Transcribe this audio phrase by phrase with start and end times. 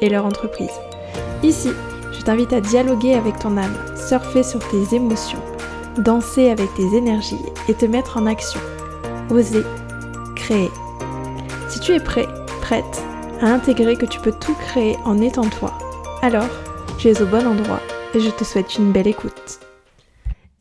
[0.00, 0.80] et leur entreprise.
[1.42, 1.70] Ici,
[2.12, 5.42] je t'invite à dialoguer avec ton âme, surfer sur tes émotions,
[5.98, 7.36] danser avec tes énergies
[7.68, 8.60] et te mettre en action.
[9.30, 9.62] Oser,
[10.36, 10.70] créer.
[11.68, 12.26] Si tu es prêt,
[12.60, 13.02] prête
[13.40, 15.72] à intégrer que tu peux tout créer en étant toi,
[16.22, 16.48] alors
[16.98, 17.80] tu es au bon endroit
[18.14, 19.60] et je te souhaite une belle écoute.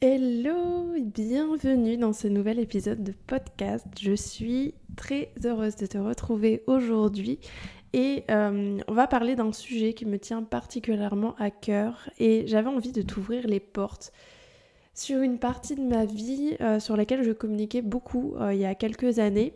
[0.01, 3.85] Hello et bienvenue dans ce nouvel épisode de podcast.
[3.99, 7.39] Je suis très heureuse de te retrouver aujourd'hui
[7.93, 12.69] et euh, on va parler d'un sujet qui me tient particulièrement à cœur et j'avais
[12.69, 14.11] envie de t'ouvrir les portes
[14.93, 18.65] sur une partie de ma vie euh, sur laquelle je communiquais beaucoup euh, il y
[18.65, 19.53] a quelques années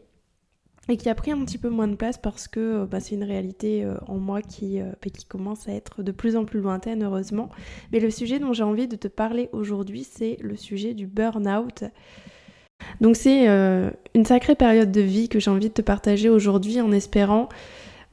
[0.90, 3.23] et qui a pris un petit peu moins de place parce que bah, c'est une
[3.23, 7.47] réalité en moi qui, bah, qui commence à être de plus en plus lointaine, heureusement.
[7.94, 11.86] Mais le sujet dont j'ai envie de te parler aujourd'hui, c'est le sujet du burn-out.
[13.00, 16.92] Donc c'est une sacrée période de vie que j'ai envie de te partager aujourd'hui en
[16.92, 17.47] espérant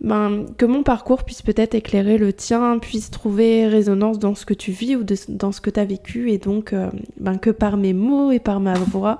[0.00, 4.54] ben, que mon parcours puisse peut-être éclairer le tien, puisse trouver résonance dans ce que
[4.54, 7.76] tu vis ou dans ce que tu as vécu, et donc euh, ben, que par
[7.76, 9.18] mes mots et par ma voix,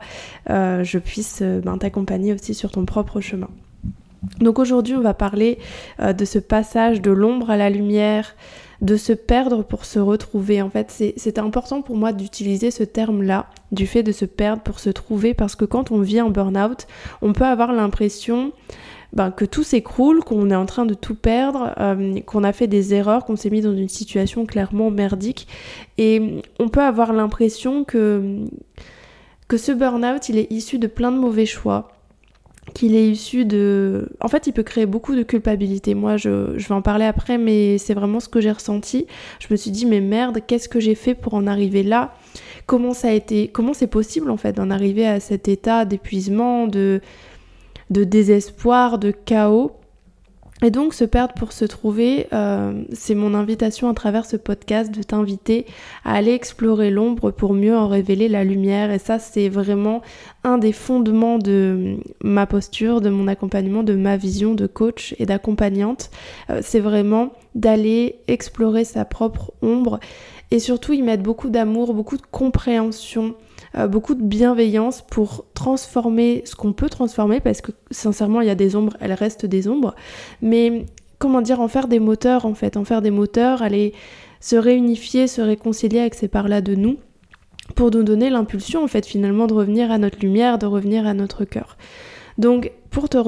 [0.49, 3.51] euh, je puisse euh, ben, t'accompagner aussi sur ton propre chemin.
[4.39, 5.59] Donc aujourd'hui, on va parler
[5.99, 8.37] de ce passage de l'ombre à la lumière,
[8.83, 10.61] de se perdre pour se retrouver.
[10.61, 14.79] En fait, c'est important pour moi d'utiliser ce terme-là, du fait de se perdre pour
[14.79, 16.87] se trouver, parce que quand on vit en burn-out,
[17.23, 18.53] on peut avoir l'impression
[19.13, 22.67] ben, que tout s'écroule, qu'on est en train de tout perdre, euh, qu'on a fait
[22.69, 25.49] des erreurs, qu'on s'est mis dans une situation clairement merdique.
[25.99, 28.37] Et on peut avoir l'impression que,
[29.49, 31.89] que ce burn-out, il est issu de plein de mauvais choix
[32.75, 34.11] qu'il est issu de...
[34.21, 35.95] En fait, il peut créer beaucoup de culpabilité.
[35.95, 39.07] Moi, je, je vais en parler après, mais c'est vraiment ce que j'ai ressenti.
[39.41, 42.15] Je me suis dit, mais merde, qu'est-ce que j'ai fait pour en arriver là?
[42.67, 43.49] Comment ça a été...
[43.49, 47.01] Comment c'est possible, en fait, d'en arriver à cet état d'épuisement, de
[47.91, 49.73] de désespoir, de chaos.
[50.63, 54.95] Et donc se perdre pour se trouver, euh, c'est mon invitation à travers ce podcast
[54.95, 55.65] de t'inviter
[56.05, 58.91] à aller explorer l'ombre pour mieux en révéler la lumière.
[58.91, 60.03] Et ça, c'est vraiment
[60.45, 65.25] un des fondements de ma posture, de mon accompagnement, de ma vision de coach et
[65.25, 66.11] d'accompagnante.
[66.51, 69.99] Euh, c'est vraiment d'aller explorer sa propre ombre
[70.51, 73.35] et surtout y mettre beaucoup d'amour, beaucoup de compréhension,
[73.77, 78.51] euh, beaucoup de bienveillance pour transformer ce qu'on peut transformer, parce que sincèrement, il y
[78.51, 79.95] a des ombres, elles restent des ombres,
[80.43, 80.87] mais
[81.19, 83.93] comment dire, en faire des moteurs en fait, en faire des moteurs, aller
[84.41, 86.97] se réunifier, se réconcilier avec ces parts-là de nous
[87.77, 91.15] pour nous donner l'impulsion en fait finalement de revenir à notre lumière, de revenir à
[91.15, 91.77] notre cœur.
[92.39, 93.19] Donc pour te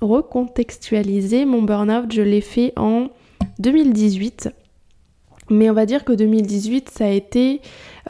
[0.00, 3.08] recontextualiser, mon burn-out, je l'ai fait en
[3.58, 4.50] 2018.
[5.50, 7.60] Mais on va dire que 2018, ça a été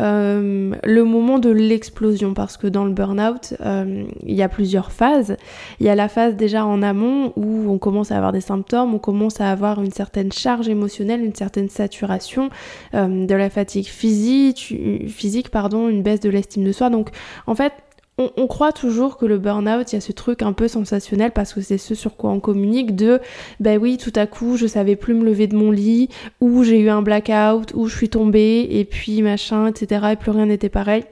[0.00, 4.92] euh, le moment de l'explosion parce que dans le burn-out, euh, il y a plusieurs
[4.92, 5.36] phases.
[5.80, 8.94] Il y a la phase déjà en amont où on commence à avoir des symptômes,
[8.94, 12.50] on commence à avoir une certaine charge émotionnelle, une certaine saturation
[12.94, 14.74] euh, de la fatigue physique,
[15.08, 16.90] physique pardon, une baisse de l'estime de soi.
[16.90, 17.10] Donc
[17.46, 17.72] en fait,
[18.16, 21.52] on, croit toujours que le burn-out, il y a ce truc un peu sensationnel parce
[21.52, 23.20] que c'est ce sur quoi on communique de
[23.58, 26.08] ben oui, tout à coup, je savais plus me lever de mon lit,
[26.40, 30.06] ou j'ai eu un blackout, ou je suis tombée, et puis machin, etc.
[30.12, 31.04] et plus rien n'était pareil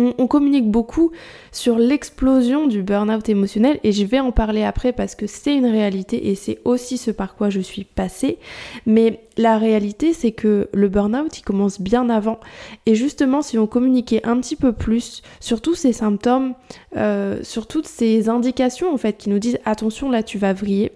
[0.00, 1.10] on, communique beaucoup
[1.52, 5.66] sur l'explosion du burn-out émotionnel et je vais en parler après parce que c'est une
[5.66, 8.38] réalité et c'est aussi ce par quoi je suis passée.
[8.86, 12.40] Mais la réalité, c'est que le burn-out, il commence bien avant.
[12.86, 16.54] Et justement, si on communiquait un petit peu plus sur tous ces symptômes,
[16.96, 20.92] euh, sur toutes ces indications en fait qui nous disent attention là, tu vas vriller.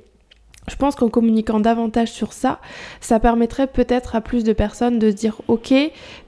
[0.69, 2.61] Je pense qu'en communiquant davantage sur ça,
[3.01, 5.75] ça permettrait peut-être à plus de personnes de se dire ok,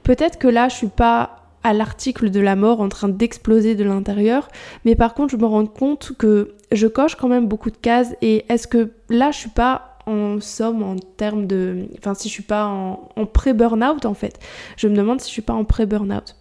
[0.03, 1.36] peut-être que là je suis pas
[1.73, 4.49] l'article de la mort en train d'exploser de l'intérieur.
[4.85, 8.15] Mais par contre, je me rends compte que je coche quand même beaucoup de cases.
[8.21, 11.87] Et est-ce que là, je suis pas en somme en termes de.
[11.97, 14.39] Enfin, si je suis pas en, en pré-burnout en fait.
[14.77, 16.35] Je me demande si je suis pas en pré-burnout.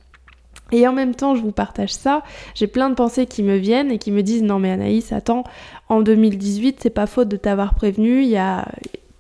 [0.72, 2.22] Et en même temps, je vous partage ça.
[2.54, 5.44] J'ai plein de pensées qui me viennent et qui me disent non mais Anaïs, attends,
[5.88, 8.22] en 2018, c'est pas faute de t'avoir prévenu.
[8.22, 8.66] Il y a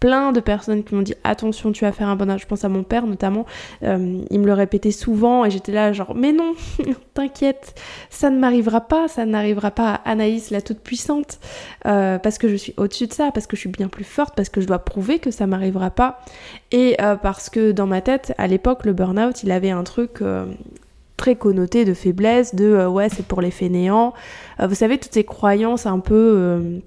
[0.00, 2.68] plein de personnes qui m'ont dit attention tu vas faire un burn-out je pense à
[2.68, 3.46] mon père notamment.
[3.82, 6.54] Euh, il me le répétait souvent et j'étais là genre mais non
[7.14, 7.74] t'inquiète.
[8.10, 9.08] Ça ne m'arrivera pas.
[9.08, 11.38] Ça n'arrivera pas à Anaïs la toute puissante
[11.86, 14.34] euh, parce que je suis au-dessus de ça parce que je suis bien plus forte
[14.36, 16.20] parce que je dois prouver que ça m'arrivera pas.
[16.72, 20.22] Et euh, parce que dans ma tête à l'époque le burn-out il avait un truc
[21.16, 24.12] très connoté de faiblesse de ouais c'est pour les fainéants.
[24.58, 26.80] Vous savez toutes ces croyances un peu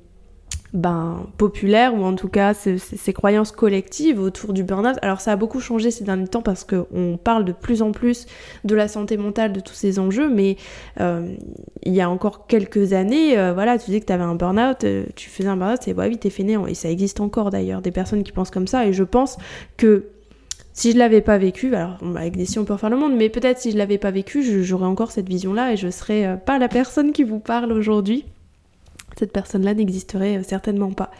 [0.73, 4.97] ben, populaire ou en tout cas ces, croyances collectives autour du burn-out.
[5.01, 8.27] Alors ça a beaucoup changé ces derniers temps parce qu'on parle de plus en plus
[8.63, 10.57] de la santé mentale, de tous ces enjeux, mais
[10.99, 11.33] euh,
[11.83, 14.83] il y a encore quelques années, euh, voilà, tu dis que tu avais un burn-out,
[14.83, 16.67] euh, tu faisais un burn-out, c'est ouais, oui, t'es fainéant.
[16.67, 19.37] Et ça existe encore d'ailleurs, des personnes qui pensent comme ça, et je pense
[19.77, 20.05] que
[20.73, 23.29] si je l'avais pas vécu, alors avec des si on peut faire le monde, mais
[23.29, 26.69] peut-être si je l'avais pas vécu, j'aurais encore cette vision-là et je serais pas la
[26.69, 28.25] personne qui vous parle aujourd'hui
[29.19, 31.11] cette personne-là n'existerait euh, certainement pas.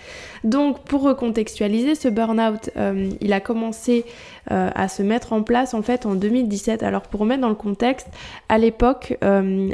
[0.44, 4.06] Donc pour recontextualiser, ce burn-out, euh, il a commencé
[4.51, 6.81] euh, à se mettre en place en fait en 2017.
[6.81, 8.07] Alors pour remettre dans le contexte,
[8.48, 9.18] à l'époque,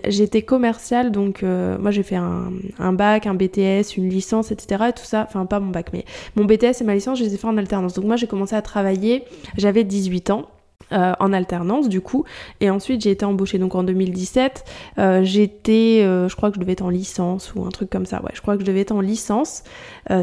[0.08, 4.86] j'étais commerciale, donc moi j'ai fait un, bac, un BTS, une licence, etc.
[4.90, 6.06] Et tout ça, enfin pas mon bac, mais
[6.36, 7.94] mon BTS et ma licence, je les ai fait en alternance.
[7.94, 9.24] Donc moi j'ai commencé à travailler,
[9.58, 10.48] j'avais 18 ans.
[10.92, 12.26] Euh, en alternance du coup.
[12.62, 14.66] Et ensuite j'ai été embauchée donc en 2017
[15.00, 18.06] euh, j'étais euh, je crois que je devais être en licence ou un truc comme
[18.06, 18.22] ça.
[18.22, 19.64] Ouais je crois que je devais être en licence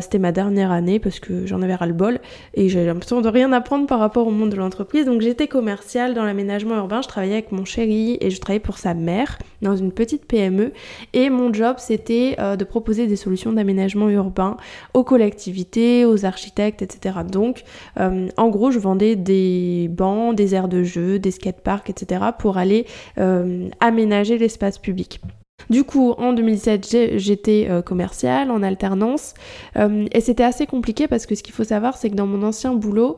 [0.01, 2.21] c'était ma dernière année parce que j'en avais ras le bol
[2.55, 6.15] et j'avais l'impression de rien apprendre par rapport au monde de l'entreprise donc j'étais commerciale
[6.15, 9.77] dans l'aménagement urbain je travaillais avec mon chéri et je travaillais pour sa mère dans
[9.77, 10.73] une petite PME
[11.13, 14.57] et mon job c'était de proposer des solutions d'aménagement urbain
[14.95, 17.65] aux collectivités aux architectes etc donc
[17.99, 22.25] en gros je vendais des bancs des aires de jeu, des skateparks, etc.
[22.39, 22.87] pour aller
[23.19, 25.21] euh, aménager l'espace public.
[25.71, 29.35] Du coup, en 2007, j'étais euh, commerciale en alternance.
[29.77, 32.43] Euh, et c'était assez compliqué parce que ce qu'il faut savoir, c'est que dans mon
[32.43, 33.17] ancien boulot,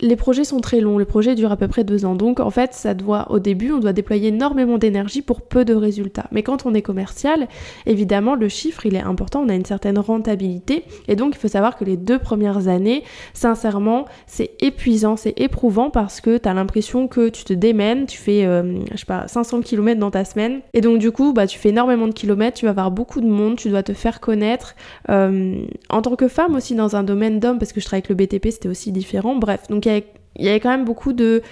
[0.00, 2.14] les projets sont très longs, les projets durent à peu près deux ans.
[2.14, 5.74] Donc en fait, ça doit, au début, on doit déployer énormément d'énergie pour peu de
[5.74, 6.26] résultats.
[6.32, 7.46] Mais quand on est commercial,
[7.86, 10.84] évidemment, le chiffre, il est important, on a une certaine rentabilité.
[11.06, 13.04] Et donc, il faut savoir que les deux premières années,
[13.34, 18.18] sincèrement, c'est épuisant, c'est éprouvant parce que tu as l'impression que tu te démènes, tu
[18.18, 20.60] fais, euh, je sais pas, 500 km dans ta semaine.
[20.72, 23.28] Et donc, du coup, bah, tu fais énormément de kilomètres, tu vas avoir beaucoup de
[23.28, 24.74] monde, tu dois te faire connaître.
[25.08, 28.08] Euh, en tant que femme aussi, dans un domaine d'homme, parce que je travaille avec
[28.08, 29.36] le BTP, c'était aussi différent.
[29.36, 30.02] Bref, donc il
[30.38, 31.42] y, avait, quand même beaucoup de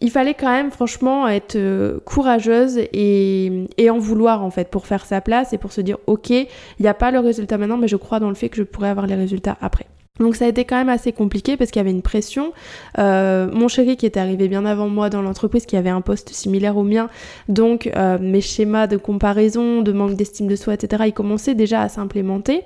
[0.00, 5.04] il fallait quand même franchement être euh, courageuse et, en vouloir en fait pour faire
[5.06, 6.46] sa place et pour se dire ok, il
[6.80, 8.88] n'y a pas le résultat maintenant mais je crois dans le fait que je pourrais
[8.88, 9.86] avoir les résultats après.
[10.20, 12.52] Donc ça a été quand même assez compliqué parce qu'il y avait une pression.
[12.98, 16.30] Euh, mon chéri qui était arrivé bien avant moi dans l'entreprise, qui avait un poste
[16.30, 17.08] similaire au mien,
[17.48, 21.82] donc euh, mes schémas de comparaison, de manque d'estime de soi, etc., ils commençaient déjà
[21.82, 22.62] à s'implémenter.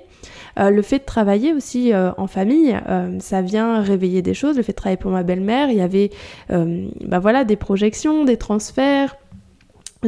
[0.59, 2.77] Euh, le fait de travailler aussi en famille,
[3.19, 4.57] ça vient réveiller des choses.
[4.57, 6.11] Le fait de travailler pour ma belle-mère, il y avait
[6.49, 9.15] bah voilà, des projections, des transferts,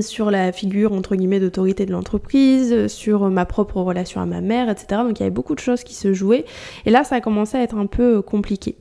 [0.02, 4.70] sur la figure entre guillemets d'autorité de l'entreprise, sur ma propre relation à ma mère,
[4.70, 5.02] etc.
[5.04, 6.46] Donc il y avait beaucoup de choses qui se jouaient.
[6.86, 8.76] Et là, ça a commencé à être un peu compliqué.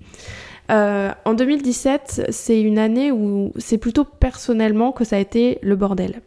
[0.71, 5.77] Euh, en 2017, c'est une année où c'est plutôt personnellement que ça a été le
[5.77, 6.23] bordel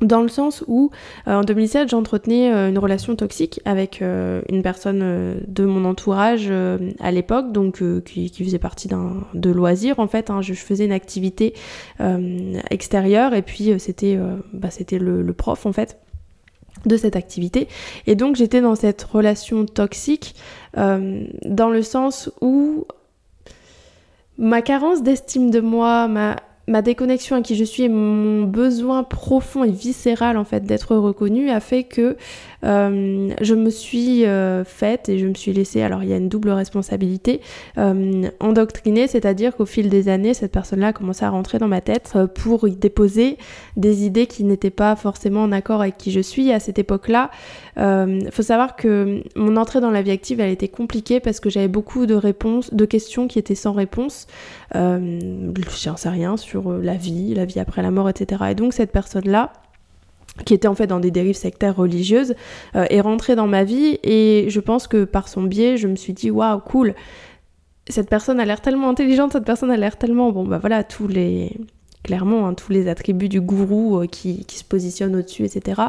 [0.00, 0.90] dans le sens où
[1.28, 6.50] euh, en 2007 j'entretenais euh, une relation toxique avec euh, une personne de mon entourage
[7.00, 10.40] à l'époque donc qui, faisait partie d'un de loisirs en fait hein.
[10.42, 11.54] je, faisais une activité
[12.70, 14.18] extérieure et puis c'était
[14.52, 15.98] bah, c'était le, le, prof en fait
[16.86, 17.68] de cette activité
[18.06, 20.34] et donc j'étais dans cette relation toxique
[20.76, 22.86] dans le sens où
[24.38, 26.36] ma carence d'estime de moi ma
[26.70, 30.94] ma déconnexion à qui je suis et mon besoin profond et viscéral en fait d'être
[30.94, 32.16] reconnu a fait que
[32.64, 36.16] euh, je me suis euh, faite et je me suis laissée, alors il y a
[36.16, 37.40] une double responsabilité,
[37.78, 41.80] euh, endoctrinée, c'est-à-dire qu'au fil des années, cette personne-là a commencé à rentrer dans ma
[41.80, 43.38] tête pour y déposer
[43.76, 46.52] des idées qui n'étaient pas forcément en accord avec qui je suis.
[46.52, 47.30] À cette époque-là,
[47.76, 51.48] il faut savoir que mon entrée dans la vie active, elle était compliquée parce que
[51.48, 54.26] j'avais beaucoup de réponses, de questions qui étaient sans réponse.
[54.74, 58.42] J'en sais rien sur la vie, la vie après la mort, etc.
[58.50, 59.52] Et donc cette personne-là,
[60.44, 62.34] qui était en fait dans des dérives sectaires religieuses,
[62.76, 65.96] euh, est rentrée dans ma vie et je pense que par son biais, je me
[65.96, 66.94] suis dit waouh, cool,
[67.88, 71.08] cette personne a l'air tellement intelligente, cette personne a l'air tellement, bon bah voilà, tous
[71.08, 71.56] les,
[72.04, 75.82] clairement, hein, tous les attributs du gourou euh, qui, qui, se positionne au-dessus, etc.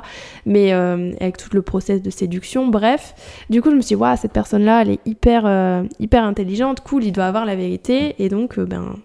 [0.46, 3.14] Mais euh, avec tout le process de séduction, bref.
[3.50, 7.04] Du coup, je me suis dit, waouh, cette personne-là, elle est hyper, hyper intelligente, cool,
[7.04, 8.96] il doit avoir la vérité, et donc, ben,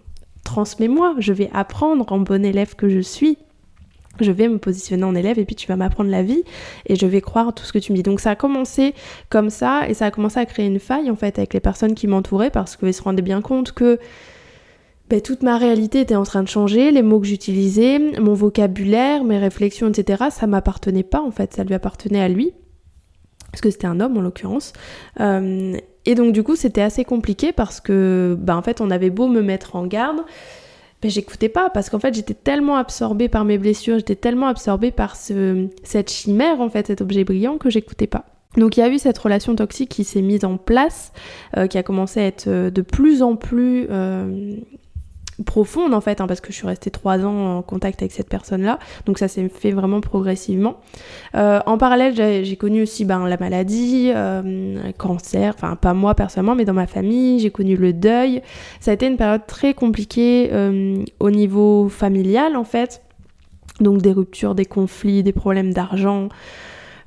[0.43, 3.37] transmets-moi, je vais apprendre en bon élève que je suis
[4.25, 6.43] je vais me positionner en élève et puis tu vas m'apprendre la vie
[6.85, 8.03] et je vais croire tout ce que tu me dis.
[8.03, 8.93] Donc ça a commencé
[9.29, 11.95] comme ça et ça a commencé à créer une faille en fait avec les personnes
[11.95, 13.99] qui m'entouraient parce qu'ils se rendaient bien compte que
[15.09, 19.23] ben, toute ma réalité était en train de changer, les mots que j'utilisais, mon vocabulaire,
[19.23, 20.25] mes réflexions, etc.
[20.31, 22.53] Ça m'appartenait pas en fait, ça lui appartenait à lui
[23.51, 24.73] parce que c'était un homme en l'occurrence.
[25.19, 29.09] Euh, et donc du coup c'était assez compliqué parce que ben, en fait on avait
[29.09, 30.21] beau me mettre en garde
[31.01, 34.91] ben, j'écoutais pas parce qu'en fait j'étais tellement absorbée par mes blessures, j'étais tellement absorbée
[34.91, 38.25] par ce, cette chimère en fait, cet objet brillant que j'écoutais pas.
[38.55, 41.11] Donc il y a eu cette relation toxique qui s'est mise en place,
[41.55, 44.55] euh, qui a commencé à être euh, de plus en plus euh,
[45.45, 48.29] profonde en fait, hein, parce que je suis restée trois ans en contact avec cette
[48.29, 50.77] personne-là, donc ça s'est fait vraiment progressivement.
[51.35, 56.55] Euh, en parallèle, j'ai connu aussi ben, la maladie, euh, cancer, enfin pas moi personnellement,
[56.55, 58.41] mais dans ma famille, j'ai connu le deuil.
[58.79, 63.03] Ça a été une période très compliquée euh, au niveau familial en fait,
[63.79, 66.29] donc des ruptures, des conflits, des problèmes d'argent.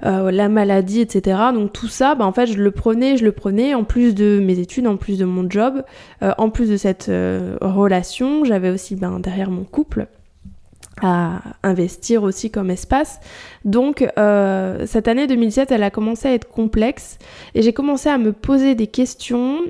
[0.04, 1.38] Euh, la maladie, etc.
[1.52, 4.40] Donc tout ça, bah, en fait, je le prenais, je le prenais en plus de
[4.42, 5.83] mes études, en plus de mon job,
[6.23, 10.07] euh, en plus de cette euh, relation, j'avais aussi ben, derrière mon couple
[11.02, 13.21] à investir aussi comme espace.
[13.64, 14.00] Donc
[14.87, 17.16] cette année 2017, elle a commencé à être complexe
[17.54, 19.61] et j'ai commencé à me poser des questions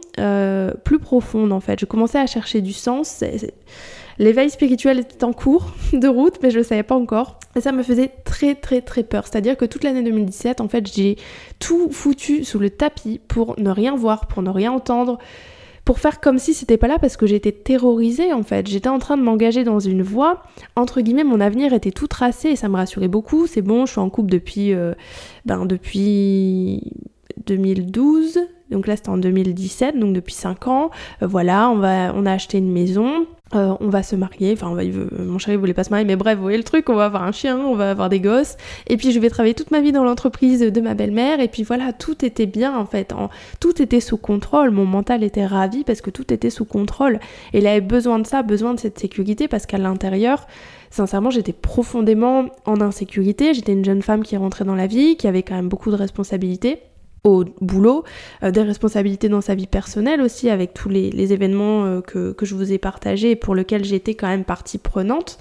[0.83, 1.79] plus profondes en fait.
[1.79, 3.23] Je commençais à chercher du sens.
[4.21, 7.41] L'éveil spirituel était en cours de route, mais je ne le savais pas encore.
[7.57, 9.27] Et ça me faisait très très très peur.
[9.27, 11.17] C'est-à-dire que toute l'année 2017, en fait, j'ai
[11.59, 15.19] tout foutu sous le tapis pour ne rien voir, pour ne rien entendre,
[15.87, 18.67] pour faire comme si c'était pas là parce que j'étais terrorisée en fait.
[18.67, 20.43] J'étais en train de m'engager dans une voie.
[20.77, 23.47] Entre guillemets, mon avenir était tout tracé et ça me rassurait beaucoup.
[23.47, 24.93] C'est bon, je suis en couple depuis, euh,
[25.47, 26.93] ben, depuis
[27.47, 28.39] 2012.
[28.71, 30.91] Donc là, c'était en 2017, donc depuis 5 ans.
[31.23, 33.27] Euh, voilà, on, va, on a acheté une maison.
[33.53, 34.73] Euh, on va se marier, enfin
[35.19, 37.25] mon chéri voulait pas se marier, mais bref, vous voyez le truc, on va avoir
[37.25, 39.91] un chien, on va avoir des gosses, et puis je vais travailler toute ma vie
[39.91, 43.13] dans l'entreprise de ma belle-mère, et puis voilà, tout était bien en fait,
[43.59, 47.19] tout était sous contrôle, mon mental était ravi parce que tout était sous contrôle,
[47.53, 50.47] et il avait besoin de ça, besoin de cette sécurité, parce qu'à l'intérieur,
[50.91, 55.27] sincèrement, j'étais profondément en insécurité, j'étais une jeune femme qui rentrait dans la vie, qui
[55.27, 56.83] avait quand même beaucoup de responsabilités,
[57.25, 58.05] au boulot,
[58.43, 62.55] euh, des responsabilités dans sa vie personnelle aussi, avec tous les, événements euh, que, je
[62.55, 65.39] vous ai partagés et pour lesquels j'étais quand même partie prenante.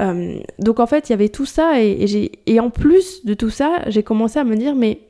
[0.00, 3.50] Euh, donc en fait, il y avait tout ça et, et en plus de tout
[3.50, 5.00] ça, j'ai commencé à me dire, mais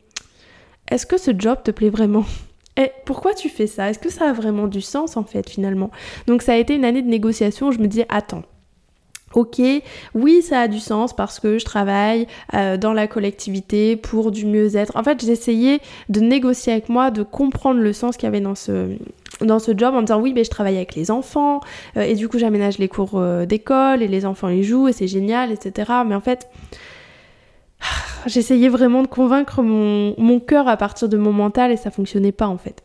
[0.91, 2.25] est-ce que ce job te plaît vraiment?
[2.79, 3.91] Et pourquoi tu fais ça?
[3.91, 5.91] Est-ce que ça a vraiment du sens en fait finalement?
[6.27, 7.69] Donc ça a été une année de négociation.
[7.69, 8.45] Où je me disais attends,
[9.35, 9.61] Ok,
[10.15, 14.45] oui, ça a du sens parce que je travaille euh, dans la collectivité pour du
[14.45, 14.97] mieux-être.
[14.97, 18.55] En fait, j'essayais de négocier avec moi, de comprendre le sens qu'il y avait dans
[18.55, 18.97] ce,
[19.41, 21.61] dans ce job en me disant oui, mais je travaille avec les enfants
[21.97, 24.93] euh, et du coup, j'aménage les cours euh, d'école et les enfants y jouent et
[24.93, 25.91] c'est génial, etc.
[26.07, 26.49] Mais en fait,
[28.27, 32.33] j'essayais vraiment de convaincre mon, mon cœur à partir de mon mental et ça fonctionnait
[32.33, 32.83] pas en fait.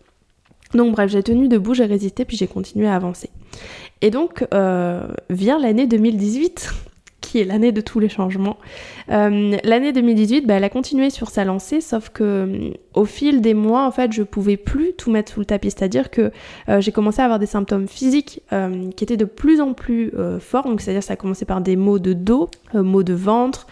[0.73, 3.29] Donc bref, j'ai tenu debout, j'ai résisté, puis j'ai continué à avancer.
[4.01, 6.71] Et donc euh, vient l'année 2018,
[7.27, 8.57] qui est l'année de tous les changements.
[9.11, 13.53] Euh, l'année 2018, bah, elle a continué sur sa lancée, sauf que au fil des
[13.53, 15.71] mois, en fait, je pouvais plus tout mettre sous le tapis.
[15.71, 16.31] C'est-à-dire que
[16.69, 18.41] euh, j'ai commencé à avoir des symptômes physiques
[18.95, 20.67] qui étaient de plus en plus forts.
[20.79, 23.67] C'est-à-dire ça a commencé par des maux de dos, maux de ventre,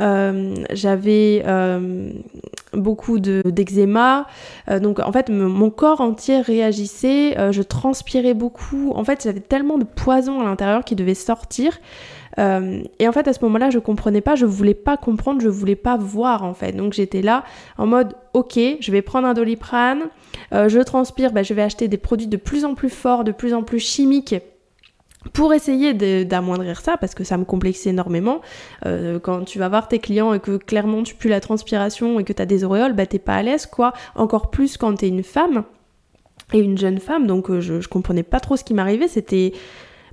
[0.00, 2.10] euh, j'avais euh,
[2.72, 4.26] beaucoup d'eczéma.
[4.68, 8.92] Euh, donc en fait, mon corps entier réagissait, je transpirais beaucoup.
[8.94, 11.78] En fait, j'avais tellement de poison à l'intérieur qui devait sortir.
[12.38, 15.76] Et en fait, à ce moment-là, je comprenais pas, je voulais pas comprendre, je voulais
[15.76, 16.72] pas voir en fait.
[16.72, 17.44] Donc j'étais là
[17.76, 20.04] en mode, ok, je vais prendre un doliprane,
[20.52, 23.52] je transpire, bah, je vais acheter des produits de plus en plus forts, de plus
[23.54, 24.36] en plus chimiques
[25.32, 25.92] pour essayer
[26.24, 28.40] d'amoindrir ça, parce que ça me complexe énormément,
[28.86, 32.24] euh, quand tu vas voir tes clients et que clairement tu pues la transpiration et
[32.24, 33.92] que tu as des auréoles, bah t'es pas à l'aise, quoi.
[34.14, 35.64] Encore plus quand t'es une femme,
[36.52, 39.52] et une jeune femme, donc euh, je, je comprenais pas trop ce qui m'arrivait, c'était...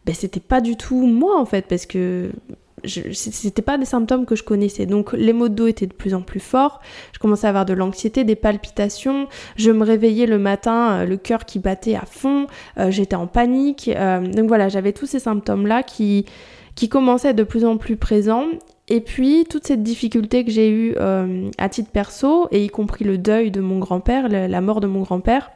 [0.08, 2.32] Bah, c'était pas du tout moi en fait, parce que
[2.86, 4.86] c'était pas des symptômes que je connaissais.
[4.86, 6.80] Donc les maux de dos étaient de plus en plus forts.
[7.12, 9.28] Je commençais à avoir de l'anxiété, des palpitations.
[9.58, 12.48] Je me réveillais le matin, euh, le cœur qui battait à fond.
[12.78, 13.90] Euh, j'étais en panique.
[13.90, 16.26] Euh, donc voilà, j'avais tous ces symptômes-là qui,
[16.76, 18.46] qui commençaient de plus en plus présents.
[18.88, 20.96] Et puis toute cette difficulté que j'ai eue
[21.58, 25.02] à titre perso, et y compris le deuil de mon grand-père, la mort de mon
[25.02, 25.52] grand-père,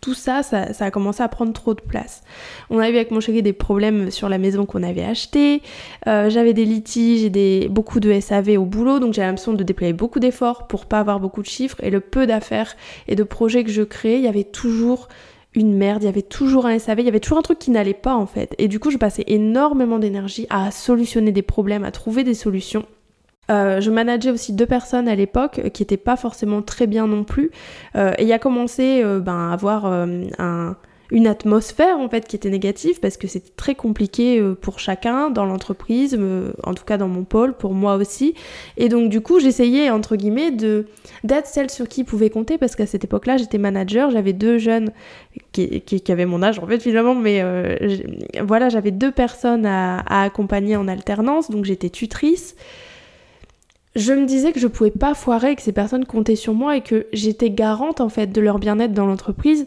[0.00, 2.22] tout ça, ça, a commencé à prendre trop de place.
[2.70, 5.62] On a eu avec mon chéri des problèmes sur la maison qu'on avait achetée,
[6.06, 9.62] euh, j'avais des litiges et des, beaucoup de SAV au boulot, donc j'avais l'impression de
[9.62, 12.76] déployer beaucoup d'efforts pour pas avoir beaucoup de chiffres, et le peu d'affaires
[13.06, 15.08] et de projets que je créais, il y avait toujours
[15.54, 17.70] une merde, il y avait toujours un SAV, il y avait toujours un truc qui
[17.70, 18.54] n'allait pas en fait.
[18.58, 22.84] Et du coup, je passais énormément d'énergie à solutionner des problèmes, à trouver des solutions.
[23.50, 27.24] Euh, je manageais aussi deux personnes à l'époque qui n'étaient pas forcément très bien non
[27.24, 27.50] plus.
[27.96, 30.76] Euh, et il a commencé euh, ben, à avoir un,
[31.10, 35.30] une atmosphère en fait qui était négative parce que c'était très compliqué euh, pour chacun
[35.30, 36.18] dans l'entreprise,
[36.62, 38.34] en tout cas dans mon pôle, pour moi aussi.
[38.76, 40.86] Et donc du coup j'essayais entre guillemets de
[41.24, 44.90] d'être celle sur qui pouvait compter parce qu'à cette époque-là j'étais manager, j'avais deux jeunes
[45.52, 47.76] qui, avaient mon âge en fait finalement, mais euh,
[48.42, 52.54] voilà j'avais deux personnes à accompagner en alternance, donc j'étais tutrice
[53.98, 56.82] je me disais que je pouvais pas foirer, que ces personnes comptaient sur moi et
[56.82, 59.66] que j'étais garante en fait de leur bien-être dans l'entreprise.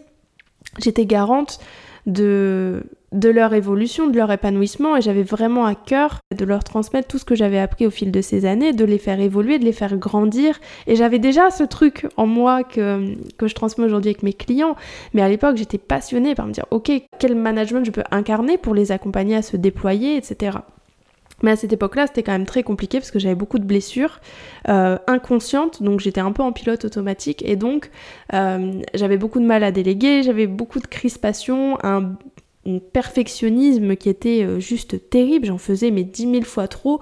[0.80, 1.60] J'étais garante
[2.08, 7.10] de, de leur évolution, de leur épanouissement et j'avais vraiment à cœur de leur transmettre
[7.10, 9.66] tout ce que j'avais appris au fil de ces années, de les faire évoluer, de
[9.66, 10.60] les faire grandir.
[10.88, 14.78] Et j'avais déjà ce truc en moi que, que je transmets aujourd'hui avec mes clients.
[15.14, 18.74] Mais à l'époque j'étais passionnée par me dire ok quel management je peux incarner pour
[18.74, 20.60] les accompagner à se déployer etc.
[21.44, 24.20] Mais à cette époque-là, c'était quand même très compliqué parce que j'avais beaucoup de blessures
[24.70, 27.44] euh, inconscientes, donc j'étais un peu en pilote automatique.
[27.46, 27.90] Et donc
[28.34, 32.14] euh, j'avais beaucoup de mal à déléguer, j'avais beaucoup de crispation, un,
[32.94, 37.02] perfectionnisme qui était euh, juste terrible, j'en faisais mais dix mille fois trop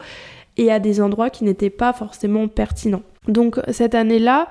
[0.55, 3.03] et à des endroits qui n'étaient pas forcément pertinents.
[3.27, 4.48] Donc cette année-là,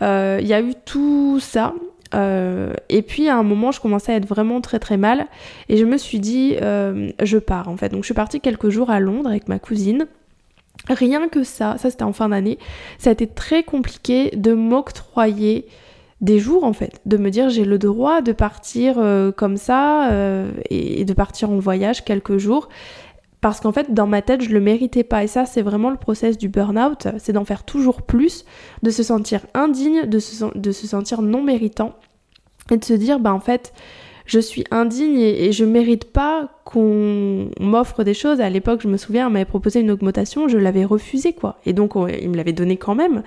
[0.00, 1.74] il y a eu tout ça
[2.14, 5.26] euh, et puis à un moment, je commençais à être vraiment très très mal
[5.68, 7.88] et je me suis dit, euh, je pars en fait.
[7.90, 10.06] Donc je suis partie quelques jours à Londres avec ma cousine.
[10.88, 12.58] Rien que ça, ça c'était en fin d'année,
[12.98, 15.66] ça a été très compliqué de m'octroyer
[16.20, 20.10] des jours en fait, de me dire j'ai le droit de partir euh, comme ça
[20.70, 22.68] et, de partir en voyage quelques jours
[23.42, 25.22] parce qu'en fait dans ma tête je le méritais pas.
[25.22, 28.46] Et ça c'est vraiment le process du burn-out, c'est d'en faire toujours plus,
[28.82, 31.94] de se sentir indigne, de se, sentir non méritant
[32.70, 33.74] et de se dire bah en fait
[34.26, 38.40] je suis indigne et, je mérite pas qu'on m'offre des choses.
[38.40, 41.58] À l'époque, je me souviens, on m'avait proposé une augmentation, je l'avais refusée, quoi.
[41.66, 43.22] Et donc, il me l'avait donné quand même.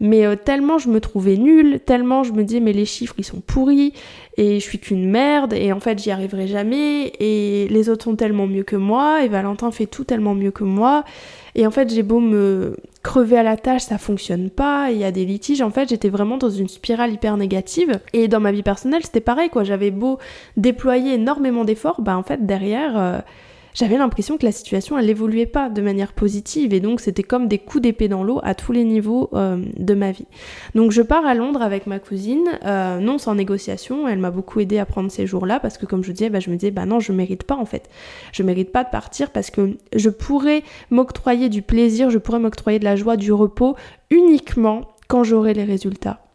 [0.00, 3.24] Mais euh, tellement je me trouvais nulle, tellement je me disais, mais les chiffres, ils
[3.24, 3.92] sont pourris,
[4.36, 8.16] et je suis qu'une merde, et en fait, j'y arriverai jamais, et les autres sont
[8.16, 11.04] tellement mieux que moi, et Valentin fait tout tellement mieux que moi.
[11.54, 15.04] Et en fait, j'ai beau me crever à la tâche, ça fonctionne pas, il y
[15.04, 15.62] a des litiges.
[15.62, 18.00] En fait, j'étais vraiment dans une spirale hyper négative.
[18.12, 19.64] Et dans ma vie personnelle, c'était pareil, quoi.
[19.64, 20.18] J'avais beau
[20.56, 23.18] déployer énormément d'efforts, bah en fait, derrière, euh,
[23.78, 27.46] j'avais l'impression que la situation elle évoluait pas de manière positive et donc c'était comme
[27.46, 30.26] des coups d'épée dans l'eau à tous les niveaux euh, de ma vie.
[30.74, 34.58] Donc je pars à Londres avec ma cousine, euh, non sans négociation, elle m'a beaucoup
[34.58, 36.86] aidé à prendre ces jours-là parce que comme je disais, bah, je me disais bah
[36.86, 37.88] non je mérite pas en fait,
[38.32, 42.80] je mérite pas de partir parce que je pourrais m'octroyer du plaisir, je pourrais m'octroyer
[42.80, 43.76] de la joie, du repos
[44.10, 46.27] uniquement quand j'aurai les résultats.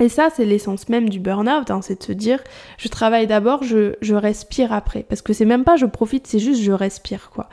[0.00, 2.38] Et ça, c'est l'essence même du burn-out, hein, c'est de se dire,
[2.76, 5.04] je travaille d'abord, je, respire après.
[5.08, 7.48] Parce que c'est même pas je profite, c'est juste je respire, quoi.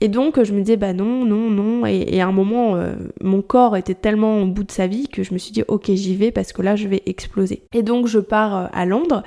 [0.00, 1.84] Et donc, je me disais, bah non, non, non.
[1.84, 5.22] Et, à un moment, euh, mon corps était tellement au bout de sa vie que
[5.22, 7.64] je me suis dit, ok, j'y vais parce que là, je vais exploser.
[7.74, 9.22] Et donc, je pars euh, à Londres.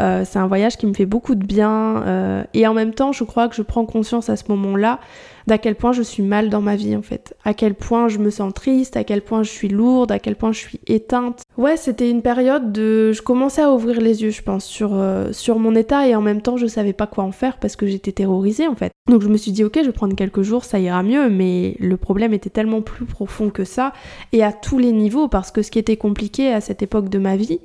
[0.00, 2.46] Euh, c'est un voyage qui me fait beaucoup de bien.
[2.54, 5.00] et en même temps, je crois que je prends conscience à ce moment-là
[5.46, 8.18] d'à quel point je suis mal dans ma vie en fait, à quel point je
[8.18, 11.42] me sens triste, à quel point je suis lourde, à quel point je suis éteinte.
[11.56, 15.32] Ouais, c'était une période de je commençais à ouvrir les yeux, je pense, sur euh,
[15.32, 17.86] sur mon état et en même temps, je savais pas quoi en faire parce que
[17.86, 18.92] j'étais terrorisée en fait.
[19.08, 21.76] Donc je me suis dit OK, je vais prendre quelques jours, ça ira mieux, mais
[21.78, 23.92] le problème était tellement plus profond que ça
[24.32, 27.18] et à tous les niveaux parce que ce qui était compliqué à cette époque de
[27.18, 27.60] ma vie,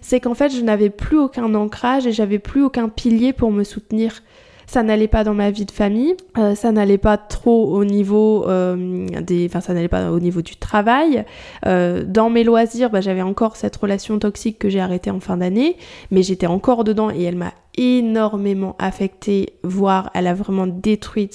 [0.00, 3.64] c'est qu'en fait, je n'avais plus aucun ancrage et j'avais plus aucun pilier pour me
[3.64, 4.22] soutenir
[4.68, 8.46] ça n'allait pas dans ma vie de famille, euh, ça n'allait pas trop au niveau
[8.46, 11.24] euh, des, enfin ça n'allait pas au niveau du travail.
[11.66, 15.38] Euh, dans mes loisirs, bah, j'avais encore cette relation toxique que j'ai arrêtée en fin
[15.38, 15.76] d'année,
[16.10, 21.30] mais j'étais encore dedans et elle m'a énormément affectée, voire elle a vraiment détruit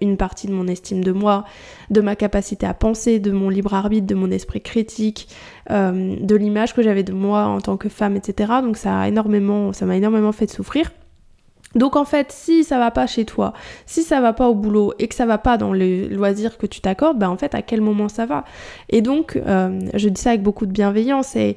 [0.00, 1.44] une partie de mon estime de moi,
[1.90, 5.28] de ma capacité à penser, de mon libre arbitre, de mon esprit critique,
[5.70, 8.54] de l'image que j'avais de moi en tant que femme, etc.
[8.62, 10.90] Donc ça a énormément, ça m'a énormément fait souffrir.
[11.76, 13.52] Donc en fait, si ça va pas chez toi,
[13.84, 16.66] si ça va pas au boulot et que ça va pas dans les loisirs que
[16.66, 18.44] tu t'accordes, ben en fait à quel moment ça va?
[18.88, 21.56] Et donc euh, je dis ça avec beaucoup de bienveillance et,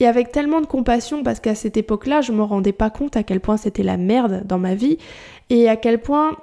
[0.00, 3.22] et avec tellement de compassion parce qu'à cette époque-là, je me rendais pas compte à
[3.22, 4.96] quel point c'était la merde dans ma vie
[5.50, 6.36] et à quel point,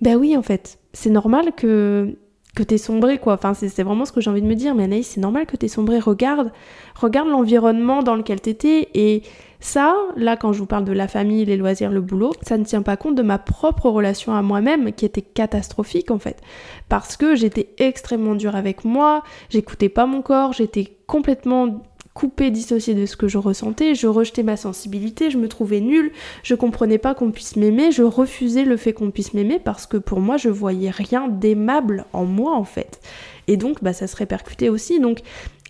[0.00, 2.16] ben oui en fait, c'est normal que
[2.54, 3.34] que t'es sombré quoi.
[3.34, 4.74] Enfin c'est vraiment ce que j'ai envie de me dire.
[4.74, 5.98] Mais Anaïs, c'est normal que t'es sombré.
[5.98, 6.52] Regarde,
[6.94, 9.22] regarde l'environnement dans lequel t'étais et
[9.60, 12.64] ça, là, quand je vous parle de la famille, les loisirs, le boulot, ça ne
[12.64, 16.40] tient pas compte de ma propre relation à moi-même qui était catastrophique en fait.
[16.88, 21.82] Parce que j'étais extrêmement dure avec moi, j'écoutais pas mon corps, j'étais complètement
[22.14, 26.10] coupée, dissociée de ce que je ressentais, je rejetais ma sensibilité, je me trouvais nulle,
[26.42, 29.96] je comprenais pas qu'on puisse m'aimer, je refusais le fait qu'on puisse m'aimer parce que
[29.96, 33.00] pour moi je voyais rien d'aimable en moi en fait.
[33.46, 35.00] Et donc bah ça se répercutait aussi.
[35.00, 35.20] Donc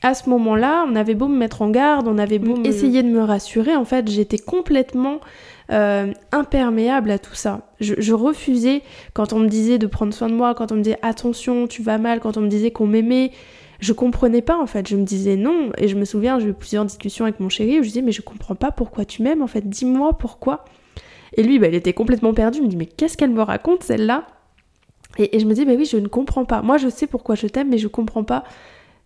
[0.03, 3.09] à ce moment-là, on avait beau me mettre en garde, on avait beau essayer de
[3.09, 5.21] me rassurer, en fait j'étais complètement
[5.71, 7.61] euh, imperméable à tout ça.
[7.81, 8.83] Je, refusais
[9.13, 11.83] quand on me disait de prendre soin de moi, quand on me disait attention, tu
[11.83, 13.31] vas mal, quand on me disait qu'on m'aimait.
[13.79, 15.71] Je comprenais pas en fait, je me disais non.
[15.79, 18.13] Et je me souviens, j'ai eu plusieurs discussions avec mon chéri où je disais mais
[18.13, 20.65] je comprends pas pourquoi tu m'aimes en fait, dis-moi pourquoi.
[21.37, 23.83] Et lui, bah, il était complètement perdu, il me dit mais qu'est-ce qu'elle me raconte
[23.83, 24.27] celle-là?
[25.19, 26.63] Et, je me dis bah oui, je ne comprends pas.
[26.63, 28.45] Moi je sais pourquoi je t'aime, mais je comprends pas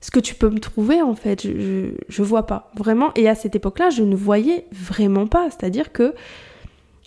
[0.05, 1.45] ce que tu peux me trouver en fait.
[1.45, 3.11] Je, je, vois pas vraiment.
[3.17, 5.49] Et à cette époque-là, je ne voyais vraiment pas.
[5.51, 6.13] C'est-à-dire que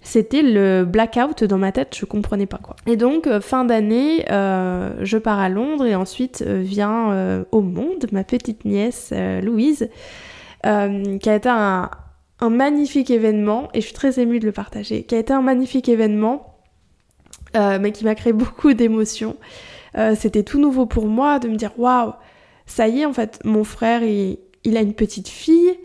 [0.02, 2.76] c'était le blackout dans ma tête, je comprenais pas quoi.
[2.88, 7.62] Et donc, euh, fin d'année, euh, je pars à Londres et ensuite euh, vient au
[7.62, 9.90] monde ma petite nièce Louise,
[10.64, 11.92] qui a été un,
[12.42, 15.88] magnifique événement, et je suis très émue de le partager, qui a été un magnifique
[15.88, 16.56] événement,
[17.54, 19.36] mais qui m'a créé beaucoup d'émotions.
[20.16, 22.14] c'était tout nouveau pour moi de me dire waouh,
[22.68, 25.78] ça y est, en fait, mon frère, il a une petite fille,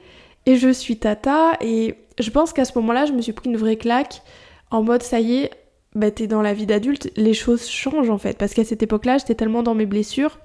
[0.45, 3.57] et je suis tata, et je pense qu'à ce moment-là, je me suis pris une
[3.57, 4.23] vraie claque
[4.71, 5.51] en mode ça y est,
[5.95, 8.38] bah t'es dans la vie d'adulte, les choses changent en fait.
[8.38, 10.38] Parce qu'à cette époque-là, j'étais tellement dans mes blessures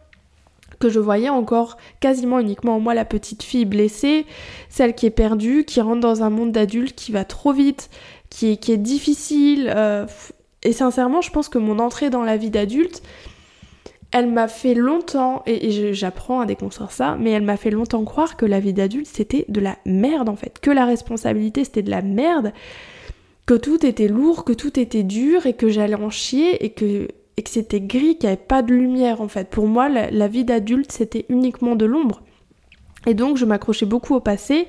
[0.80, 4.26] que je voyais encore quasiment uniquement en moi la petite fille blessée,
[4.69, 7.89] celle qui est perdue, qui rentre dans un monde d'adulte qui va trop vite,
[8.30, 9.71] qui est, qui est difficile.
[9.73, 10.06] Euh,
[10.62, 13.02] et sincèrement, je pense que mon entrée dans la vie d'adulte,
[14.17, 18.38] elle m'a fait longtemps, et, j'apprends à déconstruire ça, mais elle m'a fait longtemps croire
[18.38, 21.91] que la vie d'adulte c'était de la merde en fait, que la responsabilité c'était de
[21.91, 22.51] la merde,
[23.45, 27.08] que tout était lourd, que tout était dur et que j'allais en chier et que,
[27.45, 29.47] c'était gris, qu'il n'y avait pas de lumière en fait.
[29.49, 32.21] Pour moi, la vie d'adulte c'était uniquement de l'ombre.
[33.06, 34.67] Et donc je m'accrochais beaucoup au passé,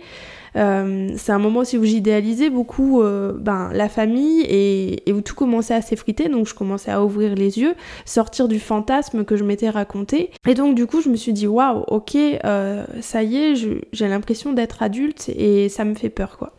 [0.56, 5.34] euh, c'est un moment aussi où j'idéalisais beaucoup euh, ben, la famille et, où tout
[5.34, 9.44] commençait à s'effriter, donc je commençais à ouvrir les yeux, sortir du fantasme que je
[9.44, 10.30] m'étais raconté.
[10.46, 13.54] Et donc du coup je me suis dit waouh, ok, euh, ça y est,
[13.92, 16.52] j'ai l'impression d'être adulte et ça me fait peur quoi.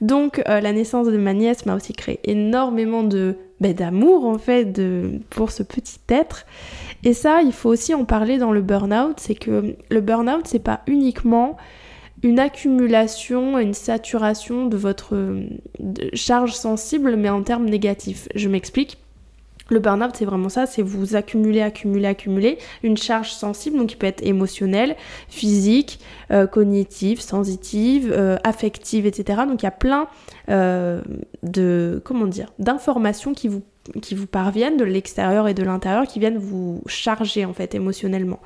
[0.00, 4.64] Donc la naissance de ma nièce m'a aussi créé énormément de ben, d'amour en fait
[4.66, 6.44] de, pour ce petit être.
[7.04, 10.58] Et ça, il faut aussi en parler dans le burn-out, c'est que le burn-out c'est
[10.58, 11.56] pas uniquement
[12.24, 15.14] une accumulation, une saturation de votre
[16.14, 18.28] charge sensible, mais en termes négatifs.
[18.34, 18.98] Je m'explique.
[19.70, 23.96] Le burn-out, c'est vraiment ça, c'est vous accumuler, accumuler, accumuler une charge sensible, donc qui
[23.96, 24.96] peut être émotionnelle,
[25.28, 29.42] physique, euh, cognitive, sensitive, euh, affective, etc.
[29.46, 30.08] Donc il y a plein
[30.50, 31.00] euh,
[31.42, 33.62] de, comment dire, d'informations qui vous
[34.00, 38.40] qui vous parviennent de l'extérieur et de l'intérieur qui viennent vous charger en fait émotionnellement.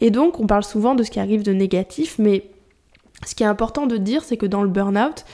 [0.00, 2.44] Et donc on parle souvent de ce qui arrive de négatif, mais
[3.26, 5.24] ce qui est important de dire, c'est que dans le burn-out,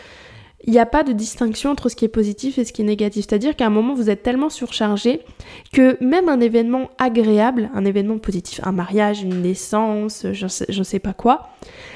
[0.66, 2.86] il n'y a pas de distinction entre ce qui est positif et ce qui est
[2.86, 3.26] négatif.
[3.28, 5.20] C'est-à-dire qu'à un moment, vous êtes tellement surchargé
[5.72, 10.98] que même un événement agréable, un événement positif, un mariage, une naissance, je sais, sais
[10.98, 11.50] pas quoi,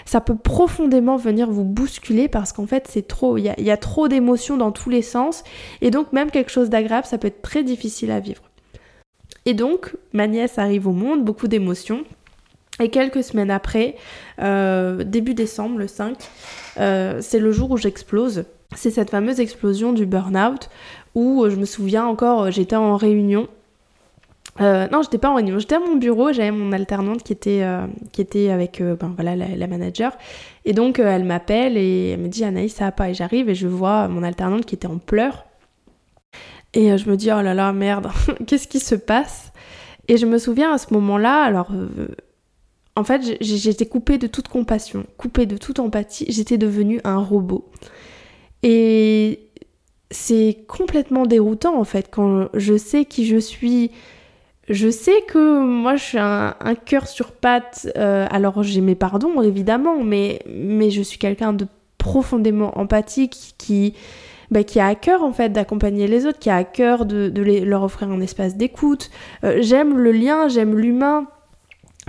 [0.05, 3.38] ça peut profondément venir vous bousculer parce qu'en fait, c'est trop.
[3.38, 5.44] Il y y a trop d'émotions dans tous les sens.
[5.81, 8.42] Et donc, même quelque chose d'agréable, ça peut être très difficile à vivre.
[9.46, 12.05] Et donc, ma nièce arrive au monde, beaucoup d'émotions.
[12.81, 13.97] Et quelques semaines après,
[14.41, 16.17] euh, début décembre, le 5,
[16.79, 18.45] euh, c'est le jour où j'explose.
[18.75, 20.69] C'est cette fameuse explosion du burn-out
[21.14, 23.49] où euh, je me souviens encore, j'étais en réunion.
[24.61, 27.64] non, j'étais pas en réunion, j'étais à mon bureau, j'avais mon alternante qui était,
[28.12, 30.17] qui était avec ben, voilà, la, manager.
[30.64, 33.11] Et donc elle m'appelle et elle me dit Anaïs, ça va pas.
[33.11, 35.47] Et j'arrive et je vois mon alternante qui était en pleurs.
[36.75, 38.09] Et je me dis oh là là, merde,
[38.47, 39.53] qu'est-ce qui se passe?
[40.09, 41.71] Et je me souviens à ce moment-là, alors
[42.99, 47.71] en fait, j'étais coupée de toute compassion, coupée de toute empathie, j'étais devenue un robot.
[48.65, 49.51] Et
[50.11, 53.93] c'est complètement déroutant en fait quand je sais qui je suis.
[54.69, 59.41] Je sais que moi je suis un, cœur sur pattes, euh, alors j'ai mes pardons
[59.43, 63.95] évidemment, mais, mais je suis quelqu'un de profondément empathique qui,
[64.51, 67.33] bah, qui a à cœur en fait d'accompagner les autres, qui a à cœur de,
[67.65, 69.09] leur offrir un espace d'écoute.
[69.45, 71.29] Euh, j'aime le lien, j'aime l'humain,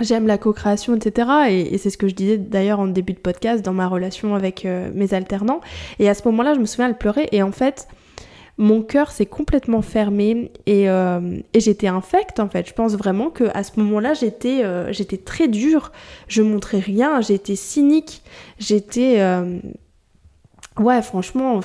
[0.00, 1.28] J'aime la co-création, etc.
[1.50, 4.64] Et, c'est ce que je disais d'ailleurs en début de podcast dans ma relation avec
[4.64, 5.60] euh, mes alternants.
[5.98, 7.28] Et à ce moment-là, je me souviens, elle pleurait.
[7.32, 7.86] Et en fait,
[8.56, 12.68] mon cœur s'est complètement fermé et, euh, et j'étais infecte en fait.
[12.68, 15.92] Je pense vraiment que à ce moment-là, j'étais euh, j'étais très dure.
[16.28, 17.20] Je montrais rien.
[17.20, 18.22] J'étais cynique.
[18.58, 19.22] J'étais
[20.78, 21.60] ouais, franchement.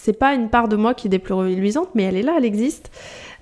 [0.00, 1.22] C'est pas une part de moi qui est des
[1.94, 2.90] mais elle est là, elle existe.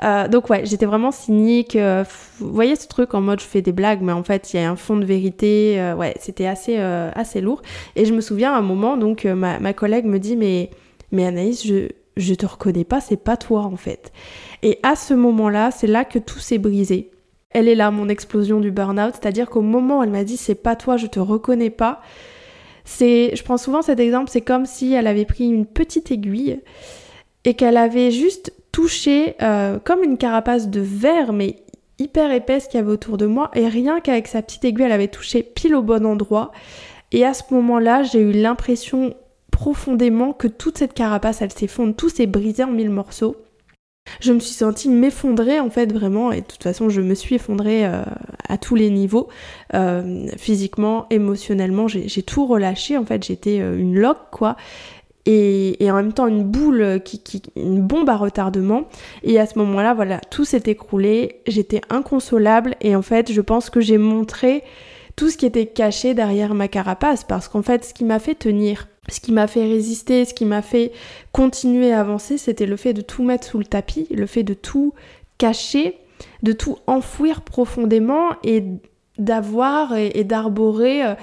[0.03, 1.77] Euh, donc ouais, j'étais vraiment cynique.
[1.77, 2.05] Euh,
[2.39, 4.65] vous voyez ce truc en mode je fais des blagues, mais en fait il y
[4.65, 5.79] a un fond de vérité.
[5.79, 7.63] Euh, ouais, c'était assez, assez lourd.
[7.95, 10.71] Et je me souviens à un moment, donc ma, ma, collègue me dit mais,
[11.13, 14.13] mais Anaïs, je, je te reconnais pas, c'est pas toi en fait.
[14.63, 17.11] Et à ce moment-là, c'est là que tout s'est brisé.
[17.51, 20.55] Elle est là, mon explosion du burn-out, c'est-à-dire qu'au moment où elle m'a dit c'est
[20.55, 22.01] pas toi, je te reconnais pas,
[22.87, 26.61] c'est, je prends souvent cet exemple, c'est comme si elle avait pris une petite aiguille
[27.45, 31.57] et qu'elle avait juste touché euh, comme une carapace de verre, mais
[31.99, 34.93] hyper épaisse qu'il y avait autour de moi, et rien qu'avec sa petite aiguille, elle
[34.93, 36.53] avait touché pile au bon endroit.
[37.11, 39.15] Et à ce moment-là, j'ai eu l'impression
[39.51, 43.37] profondément que toute cette carapace, elle s'effondre, tout s'est brisé en mille morceaux.
[44.21, 47.37] Je me suis sentie m'effondrer en fait vraiment et de toute façon je me suis
[47.37, 48.03] effondrée euh,
[48.49, 49.29] à tous les niveaux,
[49.75, 54.57] euh, physiquement, émotionnellement, j'ai tout relâché en fait, j'étais euh, une loque quoi.
[55.29, 58.85] Et, en même temps une boule qui, une bombe à retardement.
[59.25, 61.41] Et à ce moment-là voilà tout s'est écroulé.
[61.49, 62.77] J'étais inconsolable.
[62.81, 64.63] Et en fait je pense que j'ai montré
[65.17, 67.25] tout ce qui était caché derrière ma carapace.
[67.25, 70.45] Parce qu'en fait ce qui m'a fait tenir ce qui m'a fait résister, ce qui
[70.45, 70.93] m'a fait
[71.33, 74.55] continuer à avancer, c'était le fait de tout mettre sous le tapis, le fait de
[74.55, 74.95] tout
[75.39, 75.99] cacher,
[76.43, 78.65] de tout enfouir profondément et
[79.19, 81.15] d'avoir et, d'arborer euh,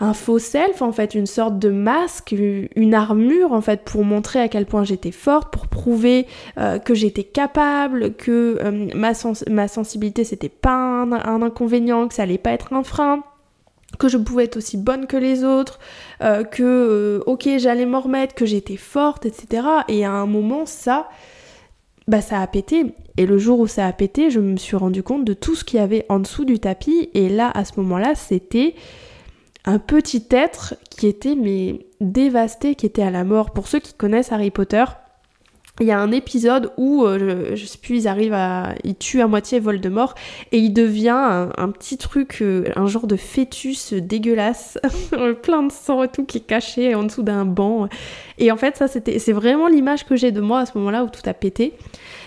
[0.00, 4.40] un faux self, en fait, une sorte de masque, une armure, en fait, pour montrer
[4.40, 6.26] à quel point j'étais forte, pour prouver
[6.58, 9.12] euh, que j'étais capable, que euh, ma,
[9.48, 13.22] ma, sensibilité, c'était pas un, un inconvénient, que ça allait pas être un frein
[13.96, 15.78] que je pouvais être aussi bonne que les autres,
[16.22, 19.66] euh, que euh, ok j'allais m'en remettre, que j'étais forte, etc.
[19.88, 21.08] Et à un moment ça,
[22.08, 22.94] bah ça a pété.
[23.16, 25.64] Et le jour où ça a pété, je me suis rendu compte de tout ce
[25.64, 27.10] qu'il y avait en dessous du tapis.
[27.14, 28.74] Et là, à ce moment-là, c'était
[29.64, 33.52] un petit être qui était mais dévasté, qui était à la mort.
[33.52, 34.84] Pour ceux qui connaissent Harry Potter,
[35.80, 38.74] il y a un épisode où, euh, je, sais plus, ils arrivent à...
[38.84, 40.14] Il tue à moitié Voldemort
[40.52, 44.78] et il devient un, petit truc, euh, un genre de fœtus dégueulasse,
[45.42, 47.88] plein de sang et tout qui est caché en dessous d'un banc.
[48.38, 51.02] Et en fait, ça, c'était, c'est vraiment l'image que j'ai de moi à ce moment-là
[51.02, 51.74] où tout a pété.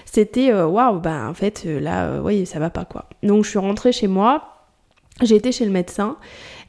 [0.03, 3.05] C'était, euh, waouh, bah en fait, là, oui, ça va pas quoi.
[3.23, 4.57] Donc je suis rentrée chez moi,
[5.21, 6.17] j'ai été chez le médecin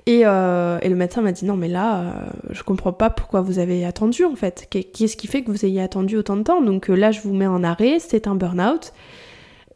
[0.08, 2.10] euh, et, le médecin m'a dit non mais là, euh,
[2.50, 4.66] je comprends pas pourquoi vous avez attendu en fait.
[4.70, 6.62] Qu'est-ce qui fait que vous ayez attendu autant de temps?
[6.62, 8.92] Donc euh, là, je vous mets en arrêt, c'est un burn-out.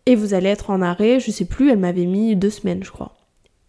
[0.07, 2.91] Et vous allez être en arrêt, je sais plus, elle m'avait mis deux semaines je
[2.91, 3.13] crois.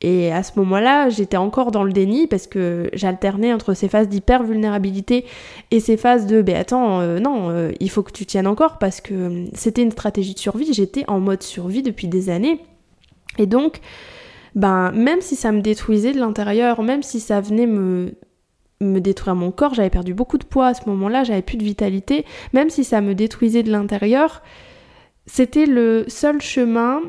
[0.02, 4.10] Et à ce moment-là, j'étais encore dans le déni parce que j'alternais entre ces phases
[4.10, 5.26] d'hyper-vulnérabilité
[5.72, 9.46] et ces phases de ben attends, non, il faut que tu tiennes encore parce que
[9.54, 10.74] c'était une stratégie de survie.
[10.74, 12.60] J'étais en mode survie depuis des années.
[13.38, 13.80] Et donc,
[14.56, 18.14] ben même si ça me détruisait de l'intérieur, même si ça venait me
[18.82, 21.64] me détruire mon corps, j'avais perdu beaucoup de poids à ce moment-là, j'avais plus de
[21.64, 24.42] vitalité, même si ça me détruisait de l'intérieur,
[25.26, 27.02] c'était le seul chemin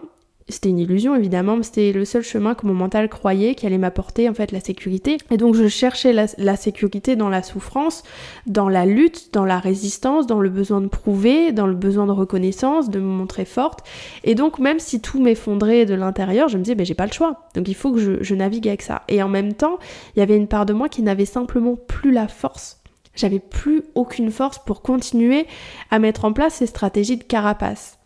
[0.51, 3.79] c'était une illusion évidemment, mais c'était le seul chemin que mon mental croyait qui allait
[3.79, 5.17] m'apporter en fait la sécurité.
[5.31, 8.03] Et donc je cherchais la, sécurité dans la souffrance,
[8.47, 12.13] dans la lutte, dans la résistance, dans le besoin de prouver, dans le besoin de
[12.13, 13.87] reconnaissance, de me montrer forte.
[14.23, 17.13] Et donc même si tout m'effondrait de l'intérieur, je me disais ben j'ai pas le
[17.13, 17.49] choix.
[17.55, 19.03] Donc il faut que je, je navigue avec ça.
[19.09, 19.79] Et en même temps,
[20.15, 22.83] il y avait une part de moi qui n'avait simplement plus la force.
[23.17, 25.47] J'avais plus aucune force pour continuer
[25.91, 27.99] à mettre en place ces stratégies de carapace.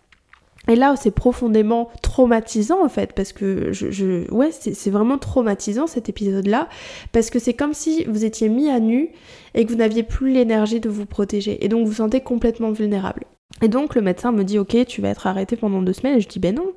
[0.68, 6.08] Et là, c'est profondément traumatisant en fait, parce que je, ouais, c'est vraiment traumatisant cet
[6.10, 6.68] épisode-là,
[7.12, 9.10] parce que c'est comme si vous étiez mis à nu
[9.54, 12.70] et que vous n'aviez plus l'énergie de vous protéger, et donc vous vous sentez complètement
[12.70, 13.24] vulnérable.
[13.62, 16.20] Et donc le médecin me dit, ok, tu vas être arrêté pendant deux semaines, et
[16.20, 16.72] je dis, ben non.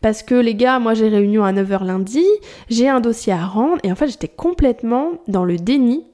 [0.00, 2.24] Parce que les gars, moi j'ai réunion à 9h lundi,
[2.68, 6.04] j'ai un dossier à rendre, et en fait j'étais complètement dans le déni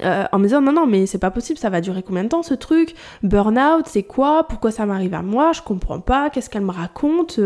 [0.00, 2.28] euh, en me disant non non mais c'est pas possible ça va durer combien de
[2.28, 2.94] temps ce truc?
[3.22, 4.46] Burn-out c'est quoi?
[4.48, 5.52] Pourquoi ça m'arrive à moi?
[5.52, 7.38] Je comprends pas qu'est-ce qu'elle me raconte?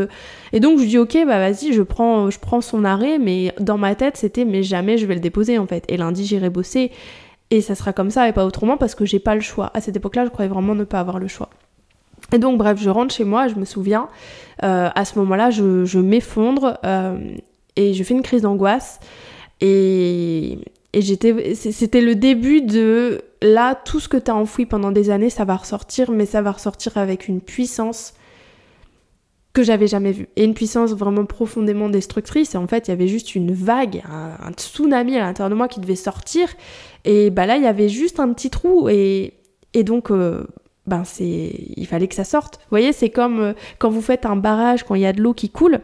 [0.52, 3.78] Et donc je dis ok bah vas-y je prends je prends son arrêt mais dans
[3.78, 5.84] ma tête c'était mais jamais je vais le déposer en fait.
[5.88, 6.92] Et lundi j'irai bosser.
[7.50, 9.70] Et ça sera comme ça et pas autrement parce que j'ai pas le choix.
[9.74, 11.50] À cette époque-là je croyais vraiment ne pas avoir le choix.
[12.32, 14.08] Et donc bref je rentre chez moi je me souviens
[14.62, 17.18] euh, à ce moment-là je, je m'effondre euh,
[17.74, 19.00] et je fais une crise d'angoisse.
[19.60, 20.58] Et,
[20.98, 25.28] et c'était le début de là, tout ce que tu as enfoui pendant des années,
[25.28, 28.14] ça va ressortir, mais ça va ressortir avec une puissance
[29.52, 30.28] que j'avais jamais vue.
[30.36, 32.54] Et une puissance vraiment profondément destructrice.
[32.54, 35.68] Et en fait, il y avait juste une vague, un, tsunami à l'intérieur de moi
[35.68, 36.48] qui devait sortir.
[37.04, 38.88] Et bah là, il y avait juste un petit trou.
[38.88, 39.34] Et,
[39.74, 40.46] et donc, euh,
[40.86, 42.56] ben c'est, il fallait que ça sorte.
[42.56, 45.22] Vous voyez, c'est comme euh, quand vous faites un barrage, quand il y a de
[45.22, 45.80] l'eau qui coule.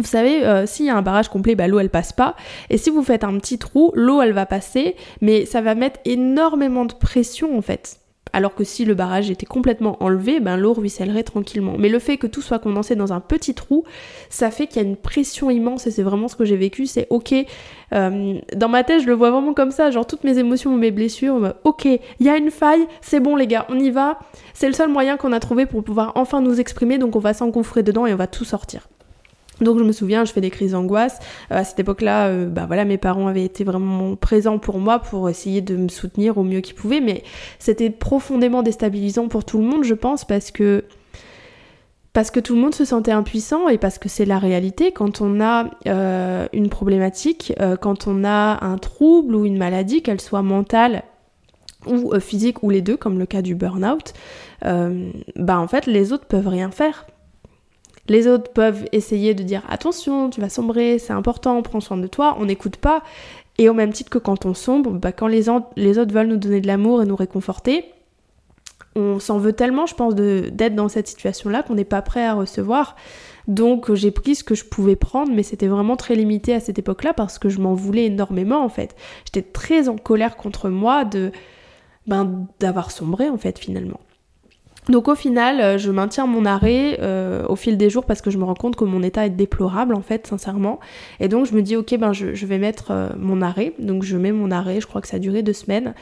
[0.00, 2.34] Vous savez, euh, s'il y a un barrage complet, bah, l'eau elle passe pas.
[2.70, 6.00] Et si vous faites un petit trou, l'eau elle va passer, mais ça va mettre
[6.06, 8.00] énormément de pression en fait.
[8.32, 11.74] Alors que si le barrage était complètement enlevé, ben l'eau ruissellerait tranquillement.
[11.78, 13.84] Mais le fait que tout soit condensé dans un petit trou,
[14.28, 16.86] ça fait qu'il y a une pression immense et c'est vraiment ce que j'ai vécu.
[16.86, 17.34] C'est ok,
[17.92, 20.92] euh, dans ma tête je le vois vraiment comme ça, genre toutes mes émotions, mes
[20.92, 24.18] blessures, bah, ok, il y a une faille, c'est bon les gars, on y va.
[24.54, 27.34] C'est le seul moyen qu'on a trouvé pour pouvoir enfin nous exprimer, donc on va
[27.34, 28.88] s'engouffrer dedans et on va tout sortir.
[29.60, 31.18] Donc je me souviens, je fais des crises d'angoisse.
[31.50, 34.98] Euh, à cette époque-là, euh, bah voilà, mes parents avaient été vraiment présents pour moi
[34.98, 37.22] pour essayer de me soutenir au mieux qu'ils pouvaient, mais
[37.58, 40.84] c'était profondément déstabilisant pour tout le monde, je pense, parce que
[42.12, 44.90] parce que tout le monde se sentait impuissant et parce que c'est la réalité.
[44.90, 50.20] Quand on a euh, une problématique, quand on a un trouble ou une maladie, qu'elle
[50.20, 51.04] soit mentale
[51.86, 54.12] ou physique ou les deux, comme le cas du burn-out,
[54.62, 57.06] bah en fait les autres peuvent rien faire
[58.10, 62.08] les autres peuvent essayer de dire attention, tu vas sombrer, c'est important, prends soin de
[62.08, 63.04] toi, on n'écoute pas.
[63.56, 65.44] Et au même titre que quand on sombre, bah, quand les,
[65.76, 67.84] les, autres veulent nous donner de l'amour et nous réconforter,
[68.96, 72.34] on s'en veut tellement, je pense, d'être dans cette situation-là qu'on n'est pas prêt à
[72.34, 72.96] recevoir.
[73.46, 76.80] Donc j'ai pris ce que je pouvais prendre, mais c'était vraiment très limité à cette
[76.80, 78.96] époque-là parce que je m'en voulais énormément en fait.
[79.24, 81.30] J'étais très en colère contre moi de
[82.08, 84.00] ben, d'avoir sombré en fait finalement.
[84.88, 88.30] Donc au final, euh, je maintiens mon arrêt euh, au fil des jours parce que
[88.30, 90.80] je me rends compte que mon état est déplorable en fait, sincèrement.
[91.20, 93.74] Et donc je me dis ok ben je, vais mettre euh, mon arrêt.
[93.78, 95.94] Donc je mets mon arrêt, je crois que ça a duré deux semaines.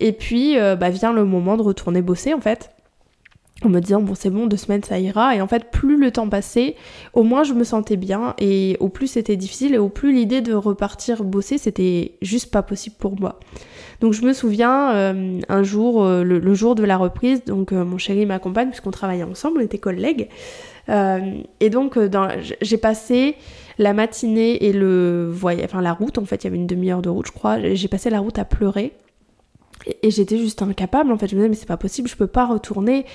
[0.00, 2.70] Et puis bah, vient le moment de retourner bosser en fait
[3.64, 5.34] en me disant bon c'est bon deux semaines ça ira.
[5.34, 6.76] Et en fait plus le temps passait
[7.12, 8.34] au moins je me sentais bien.
[8.38, 12.62] Et au plus c'était difficile et au plus l'idée de repartir bosser c'était juste pas
[12.62, 13.40] possible pour moi.
[14.00, 17.84] Donc je me souviens euh, un jour euh, le, jour de la reprise donc euh,
[17.84, 20.28] mon chéri m'accompagne puisqu'on travaillait ensemble on était collègues.
[21.60, 21.98] Et donc
[22.62, 23.36] j'ai passé
[23.76, 26.44] la matinée et le voyage enfin la route en fait.
[26.44, 27.58] Il y avait une demi-heure de route je crois.
[27.74, 28.94] J'ai passé la route à pleurer
[30.02, 32.26] et j'étais juste incapable en fait je me disais mais c'est pas possible je peux
[32.26, 33.06] pas retourner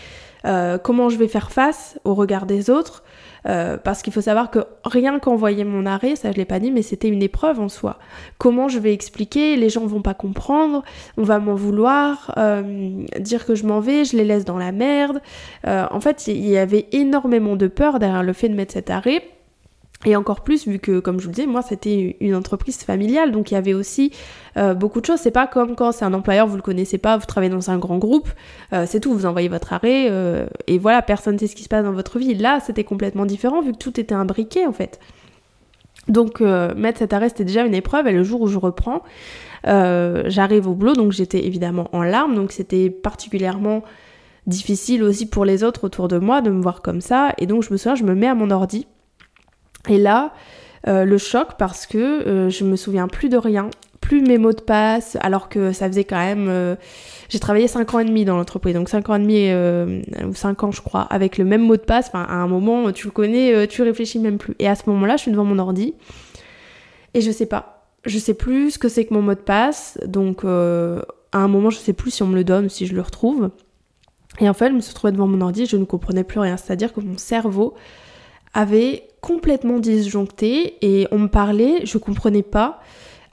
[0.45, 3.03] euh, comment je vais faire face au regard des autres.
[3.45, 6.71] Euh, parce qu'il faut savoir que rien qu'envoyer mon arrêt, ça je l'ai pas dit,
[6.71, 7.99] mais c'était une épreuve en soi.
[8.38, 10.81] Comment je vais expliquer Les gens vont pas comprendre,
[11.17, 14.71] on va m'en vouloir, euh, dire que je m'en vais, je les laisse dans la
[14.71, 15.21] merde.
[15.65, 19.23] en fait, il y avait énormément de peur derrière le fait de mettre cet arrêt.
[20.06, 23.32] Et encore plus vu que, comme je vous le disais, moi c'était une entreprise familiale,
[23.32, 24.12] donc il y avait aussi
[24.58, 25.20] euh, beaucoup de choses.
[25.20, 27.78] C'est pas comme quand c'est un employeur, vous le connaissez pas, vous travaillez dans un
[27.78, 28.28] grand groupe,
[28.74, 31.63] euh, c'est tout, vous envoyez votre arrêt, euh, et voilà, personne ne sait ce qui
[31.63, 32.34] se passe dans votre vie.
[32.34, 35.00] Là, c'était complètement différent vu que tout était imbriqué en fait.
[36.10, 39.04] Donc mettre cet arrêt c'était déjà une épreuve, et le jour où je reprends,
[39.63, 43.84] j'arrive au boulot, donc j'étais évidemment en larmes, donc c'était particulièrement
[44.46, 47.63] difficile aussi pour les autres autour de moi de me voir comme ça, et donc
[47.63, 48.86] je me souviens, je me mets à mon ordi
[49.89, 50.34] et là,
[50.88, 53.69] euh, le choc parce que euh, je me souviens plus de rien,
[54.02, 56.48] plus mes mots de passe, alors que ça faisait quand même...
[56.50, 56.76] Euh,
[57.30, 59.50] j'ai travaillé 5 ans et demi dans l'entreprise, donc 5 ans et demi
[60.28, 62.12] ou 5 ans je crois, avec le même mot de passe.
[62.13, 64.56] À un moment, tu le connais, tu réfléchis même plus.
[64.60, 65.96] Et à ce moment-là, je suis devant mon ordi
[67.13, 67.88] et je sais pas.
[68.06, 71.72] Je sais plus ce que c'est que mon mot de passe, donc à un moment,
[71.72, 73.50] je sais plus si on me le donne si je le retrouve.
[74.39, 76.58] Et en fait, je me suis devant mon ordi je ne comprenais plus rien.
[76.58, 77.74] C'est-à-dire que mon cerveau
[78.54, 82.82] avait complètement disjoncté et on me parlait, je comprenais pas.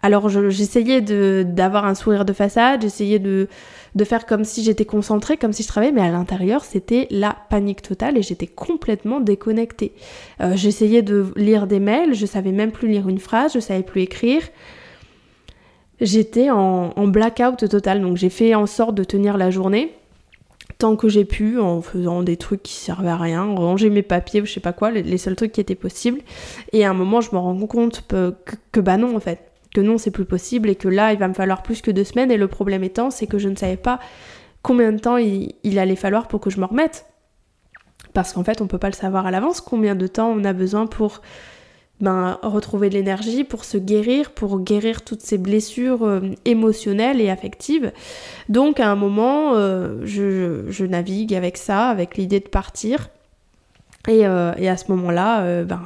[0.03, 1.03] Alors j'essayais
[1.45, 3.49] d'avoir un sourire de façade, j'essayais de,
[3.95, 7.37] de faire comme si j'étais concentrée, comme si je travaillais, mais à l'intérieur c'était la
[7.51, 9.93] panique totale et j'étais complètement déconnectée.
[10.41, 13.83] Euh, j'essayais de lire des mails, je savais même plus lire une phrase, je savais
[13.83, 14.43] plus écrire.
[16.01, 19.93] J'étais en, en blackout total, donc j'ai fait en sorte de tenir la journée
[20.79, 24.41] tant que j'ai pu en faisant des trucs qui servaient à rien, ranger mes papiers
[24.41, 26.21] ou je sais pas quoi, les, seuls trucs qui étaient possibles.
[26.73, 29.99] Et à un moment, je me rends compte que, bah non en fait, que non
[29.99, 32.31] c'est plus possible et que là il va me falloir plus que deux semaines.
[32.31, 34.01] Et le problème étant, c'est que je ne savais pas
[34.63, 37.07] combien de temps il, il allait falloir pour que je me remette.
[38.13, 40.53] Parce qu'en fait, on peut pas le savoir à l'avance combien de temps on a
[40.53, 41.21] besoin pour
[42.01, 47.29] ben, retrouver de l'énergie pour se guérir, pour guérir toutes ces blessures euh, émotionnelles et
[47.29, 47.93] affectives.
[48.49, 53.11] Donc à un moment, euh, je, navigue avec ça, avec l'idée de partir.
[54.09, 55.83] Et, euh, à ce moment-là, ben,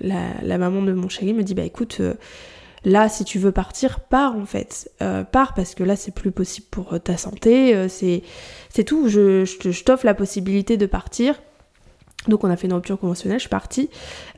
[0.00, 2.00] la, maman de mon chéri me dit, bah écoute,
[2.84, 4.92] là si tu veux partir, pars en fait.
[5.32, 10.06] pars parce que là c'est plus possible pour ta santé, c'est tout, je, je t'offre
[10.06, 11.34] la possibilité de partir.
[12.26, 13.88] Donc on a fait une rupture conventionnelle, je suis partie.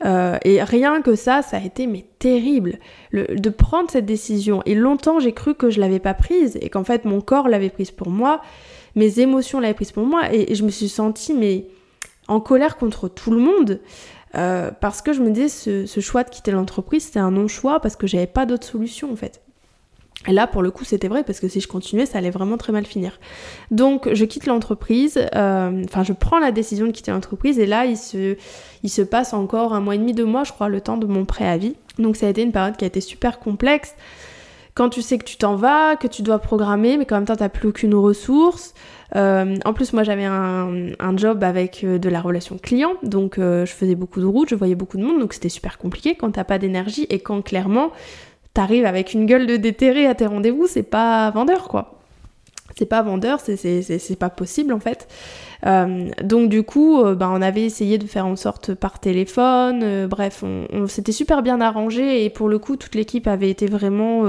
[0.05, 2.79] Euh, et rien que ça, ça a été mais terrible.
[3.13, 4.61] de prendre cette décision.
[4.65, 7.69] Et longtemps j'ai cru que je l'avais pas prise et qu'en fait mon corps l'avait
[7.69, 8.41] prise pour moi,
[8.95, 10.33] mes émotions l'avaient prise pour moi.
[10.33, 11.65] Et, je me suis sentie mais
[12.27, 13.79] en colère contre tout le monde.
[14.35, 17.81] Euh, parce que je me disais ce, ce choix de quitter l'entreprise c'était un non-choix
[17.81, 19.40] parce que j'avais pas d'autre solution en fait.
[20.27, 22.57] Et là, pour le coup, c'était vrai parce que si je continuais, ça allait vraiment
[22.57, 23.19] très mal finir.
[23.71, 25.19] Donc, je quitte l'entreprise.
[25.35, 28.37] euh, Enfin, je prends la décision de quitter l'entreprise et là, il se,
[28.83, 31.07] il se passe encore un mois et demi, deux mois, je crois, le temps de
[31.07, 31.75] mon préavis.
[31.97, 33.95] Donc, ça a été une période qui a été super complexe.
[34.75, 37.35] Quand tu sais que tu t'en vas, que tu dois programmer, mais qu'en même temps,
[37.35, 38.73] t'as plus aucune ressource.
[39.15, 43.37] Euh, en plus, moi, j'avais un, un job avec euh, de la relation client, donc
[43.37, 46.31] je faisais beaucoup de routes, je voyais beaucoup de monde, donc c'était super compliqué quand
[46.31, 47.91] t'as pas d'énergie et quand clairement
[48.53, 51.99] t'arrives avec une gueule de déterré à tes rendez-vous, c'est pas vendeur quoi.
[52.77, 55.07] C'est pas vendeur, c'est- pas possible en fait.
[55.65, 59.81] Euh, donc du coup, euh, bah, on avait essayé de faire en sorte par téléphone,
[59.83, 63.49] euh, bref, on, on s'était super bien arrangé et pour le coup, toute l'équipe avait
[63.49, 64.23] été vraiment...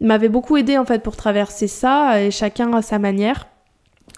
[0.00, 3.46] m'avait beaucoup aidé en fait pour traverser ça et chacun à sa manière.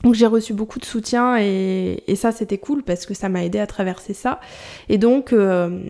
[0.03, 3.59] Donc j'ai reçu beaucoup de soutien et, ça c'était cool parce que ça m'a aidé
[3.59, 4.40] à traverser ça.
[4.88, 5.80] Et donc euh,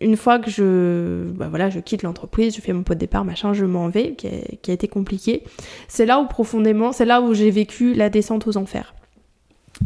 [0.00, 3.24] une fois que je, bah voilà, je quitte l'entreprise, je fais mon pot de départ,
[3.24, 5.44] machin, je m'en vais, qui a, été compliqué.
[5.88, 8.94] C'est là où profondément, c'est là où j'ai vécu la descente aux enfers.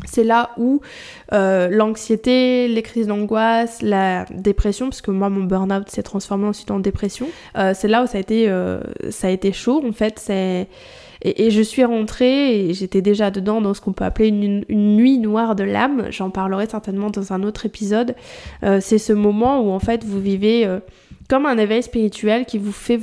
[0.07, 0.81] C'est là où
[1.33, 6.71] euh, l'anxiété, les crises d'angoisse, la dépression, parce que moi mon burn-out s'est transformé ensuite
[6.73, 8.53] en dépression, euh, c'est là où ça a été,
[9.11, 9.83] ça a été chaud.
[9.87, 10.69] En fait, c'est
[11.25, 15.19] et, je suis rentrée et j'étais déjà dedans dans ce qu'on peut appeler une, nuit
[15.19, 16.09] noire de l'âme.
[16.11, 18.15] J'en parlerai certainement dans un autre épisode.
[18.63, 20.81] Euh, c'est ce moment où en fait vous vivez euh,
[21.29, 23.01] comme un éveil spirituel qui vous fait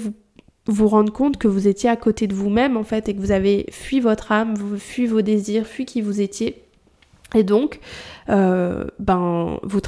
[0.68, 3.32] vous rendre compte que vous étiez à côté de vous-même en fait et que vous
[3.32, 6.64] avez fui votre âme, fui vos désirs, fui qui vous étiez.
[7.34, 7.80] Et donc,
[8.30, 9.80] euh, ben, vous,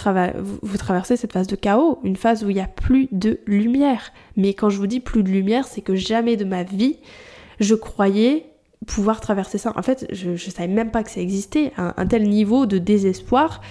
[0.61, 4.13] vous traversez cette phase de chaos, une phase où il n'y a plus de lumière.
[4.37, 6.97] Mais quand je vous dis plus de lumière, c'est que jamais de ma vie,
[7.59, 8.45] je croyais
[8.85, 9.73] pouvoir traverser ça.
[9.75, 13.61] En fait, je, ne savais même pas que ça existait, un, tel niveau de désespoir,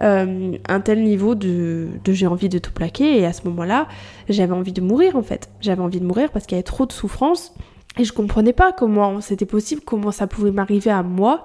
[0.00, 3.18] euh, un tel niveau de, de j'ai envie de tout plaquer.
[3.20, 3.88] Et à ce moment-là,
[4.28, 5.50] j'avais envie de mourir en fait.
[5.60, 7.54] J'avais envie de mourir parce qu'il y avait trop de souffrance.
[7.98, 11.42] Et je comprenais pas comment c'était possible, comment ça pouvait m'arriver à moi.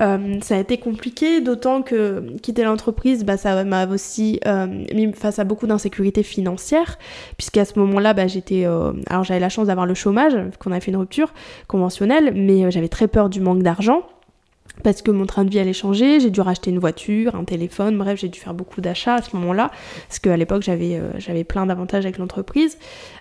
[0.00, 5.12] Euh, ça a été compliqué, d'autant que quitter l'entreprise, bah, ça m'a aussi euh, mis
[5.12, 6.98] face à beaucoup d'insécurité financière,
[7.36, 10.80] puisqu'à ce moment-là, bah, j'étais, euh, alors j'avais la chance d'avoir le chômage, qu'on avait
[10.80, 11.34] fait une rupture
[11.66, 14.02] conventionnelle, mais euh, j'avais très peur du manque d'argent.
[14.82, 17.96] Parce que mon train de vie allait changer, j'ai dû racheter une voiture, un téléphone,
[17.98, 19.70] bref, j'ai dû faire beaucoup d'achats à ce moment-là,
[20.08, 22.78] parce qu'à l'époque j'avais euh, plein d'avantages avec l'entreprise.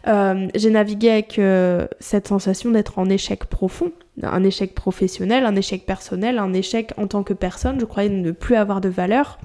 [0.07, 3.91] Euh, j'ai navigué avec euh, cette sensation d'être en échec profond,
[4.23, 7.79] un échec professionnel, un échec personnel, un échec en tant que personne.
[7.79, 9.37] Je croyais ne plus avoir de valeur.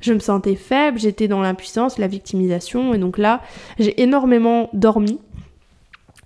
[0.00, 3.40] Je me sentais faible, j'étais dans l'impuissance, la victimisation, et donc là,
[3.78, 5.18] j'ai énormément dormi.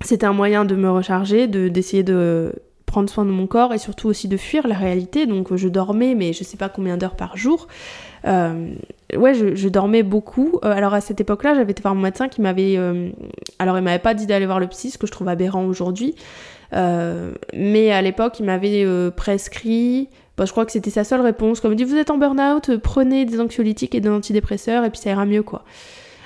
[0.03, 2.53] C'était un moyen de me recharger, de d'essayer de
[2.87, 5.27] prendre soin de mon corps et surtout aussi de fuir la réalité.
[5.27, 7.67] Donc je dormais, mais je sais pas combien d'heures par jour.
[8.27, 8.71] Euh,
[9.15, 10.59] ouais, je, dormais beaucoup.
[10.65, 12.77] Euh, alors à cette époque-là, j'avais été voir mon médecin qui m'avait.
[12.77, 13.11] Euh,
[13.59, 16.15] alors il m'avait pas dit d'aller voir le psy, ce que je trouve aberrant aujourd'hui.
[16.73, 20.09] Euh, mais à l'époque, il m'avait euh, prescrit.
[20.37, 21.61] Bah, je crois que c'était sa seule réponse.
[21.61, 25.01] Comme il dit, vous êtes en burn-out, prenez des anxiolytiques et des antidépresseurs et puis
[25.01, 25.65] ça ira mieux, quoi.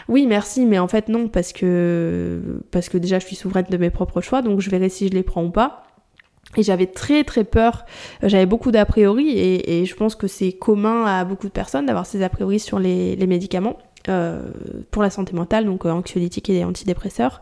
[0.08, 2.40] Oui, merci, mais en fait non, parce que
[2.72, 5.12] parce que déjà je suis souveraine de mes propres choix, donc je verrai si je
[5.12, 5.84] les prends ou pas.
[6.56, 7.84] Et j'avais très très peur,
[8.24, 12.06] j'avais beaucoup d'a priori et, je pense que c'est commun à beaucoup de personnes d'avoir
[12.06, 13.76] ces a priori sur les, les médicaments
[14.08, 14.40] euh,
[14.90, 17.40] pour la santé mentale, donc euh, anxiolytiques et antidépresseurs.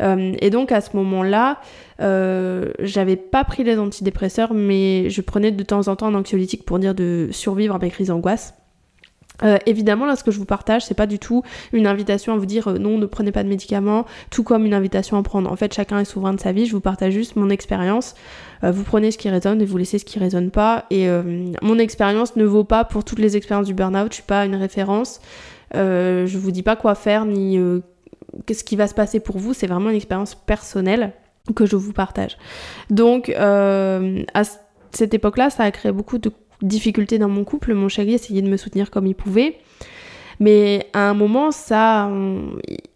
[0.00, 1.60] Euh, et donc à ce moment-là,
[2.00, 6.64] euh, j'avais pas pris les antidépresseurs, mais je prenais de temps en temps un anxiolytique
[6.64, 8.54] pour dire de survivre à mes crises d'angoisse.
[9.42, 12.36] Euh, évidemment, là, ce que je vous partage, c'est pas du tout une invitation à
[12.36, 15.50] vous dire euh, non, ne prenez pas de médicaments, tout comme une invitation à prendre.
[15.50, 16.66] En fait, chacun est souverain de sa vie.
[16.66, 18.14] Je vous partage juste mon expérience.
[18.62, 20.84] Euh, vous prenez ce qui résonne et vous laissez ce qui résonne pas.
[20.90, 21.08] Et
[21.62, 24.08] mon expérience ne vaut pas pour toutes les expériences du burn-out.
[24.10, 25.20] Je suis pas une référence.
[25.72, 27.58] Je vous dis pas quoi faire ni
[28.46, 29.52] qu'est-ce qui va se passer pour vous.
[29.54, 31.12] C'est vraiment une expérience personnelle
[31.54, 32.38] que je vous partage.
[32.90, 34.42] Donc, à
[34.92, 36.30] cette époque-là, ça a créé beaucoup de
[36.62, 37.74] difficultés dans mon couple.
[37.74, 39.58] Mon chéri essayait de me soutenir comme il pouvait.
[40.40, 42.10] Mais à un moment, ça,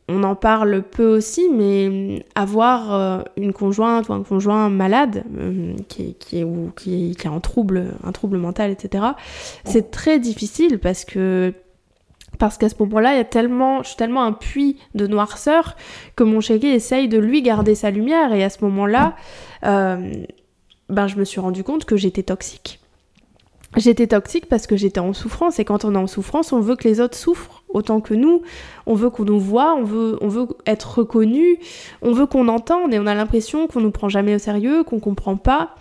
[0.08, 5.74] on, en parle peu aussi, mais avoir euh, une conjointe ou un conjoint malade, euh,
[5.88, 9.04] qui, qui, ou qui, qui a un trouble, un trouble mental, etc.,
[9.64, 11.52] c'est très difficile parce que
[12.38, 15.76] parce qu'à ce moment-là, il y a tellement, je suis tellement un puits de noirceur
[16.14, 18.32] que mon chéri essaye de lui garder sa lumière.
[18.32, 19.16] Et à ce moment-là,
[19.64, 20.12] euh,
[20.88, 22.80] ben, je me suis rendu compte que j'étais toxique.
[23.76, 26.74] J'étais toxique parce que j'étais en souffrance et quand on est en souffrance, on veut
[26.74, 28.42] que les autres souffrent autant que nous.
[28.86, 31.58] On veut qu'on nous voit, on veut, on veut être reconnu,
[32.00, 35.00] on veut qu'on entende et on a l'impression qu'on nous prend jamais au sérieux, qu'on
[35.00, 35.74] comprend pas.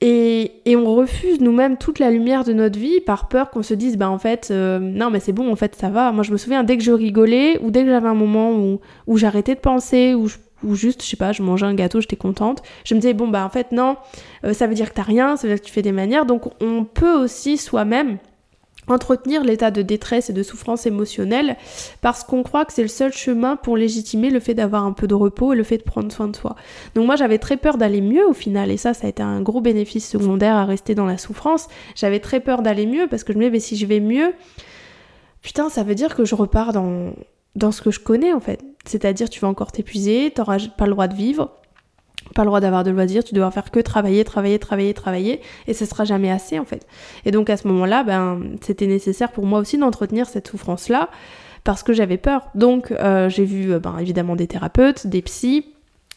[0.00, 3.74] Et, et on refuse nous-mêmes toute la lumière de notre vie par peur qu'on se
[3.74, 6.10] dise bah en fait euh, non mais c'est bon en fait ça va.
[6.10, 8.80] Moi je me souviens dès que je rigolais ou dès que j'avais un moment où,
[9.06, 12.00] où j'arrêtais de penser, où je, ou juste, je sais pas, je mangeais un gâteau,
[12.00, 12.62] j'étais contente.
[12.84, 13.96] Je me disais, bon, bah en fait, non,
[14.44, 16.26] euh, ça veut dire que t'as rien, ça veut dire que tu fais des manières.
[16.26, 18.18] Donc on peut aussi soi-même
[18.88, 21.56] entretenir l'état de détresse et de souffrance émotionnelle
[22.00, 25.06] parce qu'on croit que c'est le seul chemin pour légitimer le fait d'avoir un peu
[25.06, 26.56] de repos et le fait de prendre soin de soi.
[26.94, 29.40] Donc moi j'avais très peur d'aller mieux au final et ça ça a été un
[29.40, 31.68] gros bénéfice secondaire à rester dans la souffrance.
[31.94, 34.32] J'avais très peur d'aller mieux parce que je me disais mais si je vais mieux,
[35.42, 37.12] putain ça veut dire que je repars dans,
[37.54, 38.60] dans ce que je connais en fait.
[38.84, 41.50] C'est-à-dire tu vas encore t'épuiser, t'auras pas le droit de vivre,
[42.34, 45.74] pas le droit d'avoir de loisirs, tu dois faire que travailler, travailler, travailler, travailler, et
[45.74, 46.86] ce sera jamais assez en fait.
[47.24, 51.10] Et donc à ce moment-là, ben, c'était nécessaire pour moi aussi d'entretenir cette souffrance-là,
[51.64, 52.48] parce que j'avais peur.
[52.54, 55.66] Donc euh, j'ai vu euh, ben, évidemment des thérapeutes, des psys,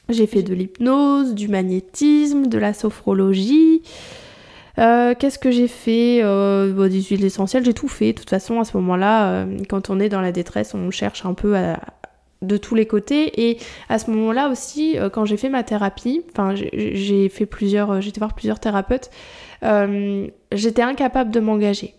[0.10, 3.82] j'ai fait de l'hypnose, du magnétisme, de la sophrologie.
[4.78, 6.20] Euh, qu'est-ce que j'ai fait?
[6.22, 8.14] Euh, Des huiles essentielles, j'ai tout fait.
[8.14, 11.34] De toute façon, à ce moment-là, quand on est dans la détresse, on cherche un
[11.34, 11.80] peu à,
[12.42, 13.48] de tous les côtés.
[13.50, 13.58] Et
[13.90, 18.02] à ce moment-là aussi, euh, quand j'ai fait ma thérapie, enfin j'ai fait plusieurs, euh,
[18.02, 19.10] j'étais voir plusieurs thérapeutes,
[19.64, 21.96] euh, j'étais incapable de m'engager.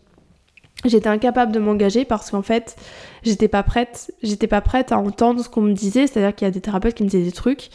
[0.84, 2.76] J'étais incapable de m'engager parce qu'en fait,
[3.22, 6.48] j'étais pas prête, j'étais pas prête à entendre ce qu'on me disait, c'est-à-dire qu'il y
[6.48, 7.70] a des thérapeutes qui me disaient des trucs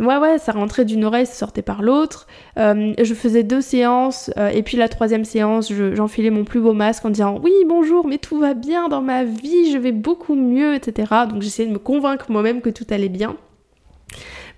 [0.00, 2.26] Ouais, ouais, ça rentrait d'une oreille, ça sortait par l'autre.
[2.58, 6.72] Euh, je faisais deux séances, euh, et puis la troisième séance, j'enfilais mon plus beau
[6.72, 10.34] masque en disant Oui, bonjour, mais tout va bien dans ma vie, je vais beaucoup
[10.34, 11.12] mieux, etc.
[11.30, 13.36] Donc j'essayais de me convaincre moi-même que tout allait bien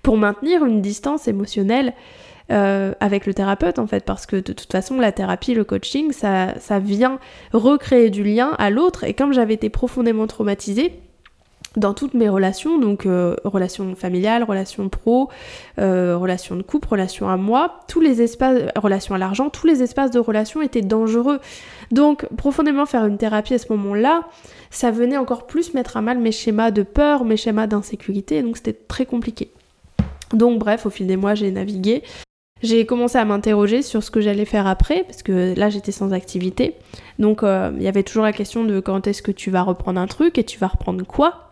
[0.01, 1.93] pour maintenir une distance émotionnelle
[2.49, 6.13] euh, avec le thérapeute en fait, parce que de toute façon, la thérapie, le coaching,
[6.13, 7.19] ça, ça vient
[7.51, 10.99] recréer du lien à l'autre, et comme j'avais été profondément traumatisée,
[11.77, 15.29] dans toutes mes relations, donc euh, relations familiales, relations pro,
[15.79, 19.83] euh, relations de couple, relations à moi, tous les espaces, relations à l'argent, tous les
[19.83, 21.39] espaces de relations étaient dangereux.
[21.91, 24.23] Donc profondément faire une thérapie à ce moment-là,
[24.71, 28.57] ça venait encore plus mettre à mal mes schémas de peur, mes schémas d'insécurité, donc
[28.57, 29.51] c'était très compliqué.
[30.33, 32.03] Donc bref, au fil des mois, j'ai navigué.
[32.63, 36.11] J'ai commencé à m'interroger sur ce que j'allais faire après, parce que là j'étais sans
[36.11, 36.73] activité.
[37.19, 40.01] Donc euh, il y avait toujours la question de quand est-ce que tu vas reprendre
[40.01, 41.46] un truc et tu vas reprendre quoi?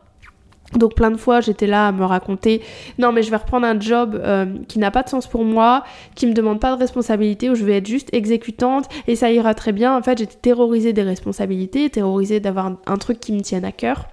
[0.77, 2.61] Donc plein de fois j'étais là à me raconter
[2.97, 5.83] non mais je vais reprendre un job euh, qui n'a pas de sens pour moi,
[6.15, 9.53] qui me demande pas de responsabilité, où je vais être juste exécutante et ça ira
[9.53, 9.95] très bien.
[9.97, 14.07] En fait j'étais terrorisée des responsabilités, terrorisée d'avoir un, truc qui me tienne à cœur.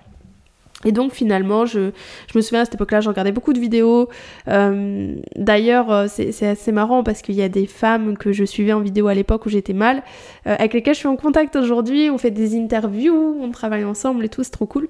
[0.84, 1.92] Et donc finalement, je,
[2.26, 4.08] je, me souviens à cette époque-là, je regardais beaucoup de vidéos.
[4.48, 8.72] Euh, d'ailleurs, euh, c'est assez marrant parce qu'il y a des femmes que je suivais
[8.72, 10.02] en vidéo à l'époque où j'étais mal,
[10.44, 12.10] avec lesquelles je suis en contact aujourd'hui.
[12.10, 14.88] On fait des interviews, on travaille ensemble et tout, c'est trop cool.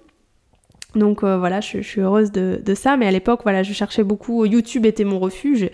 [0.94, 2.96] Donc euh, voilà, je, suis heureuse de, ça.
[2.96, 4.44] Mais à l'époque, voilà, je cherchais beaucoup.
[4.44, 5.70] YouTube était mon refuge.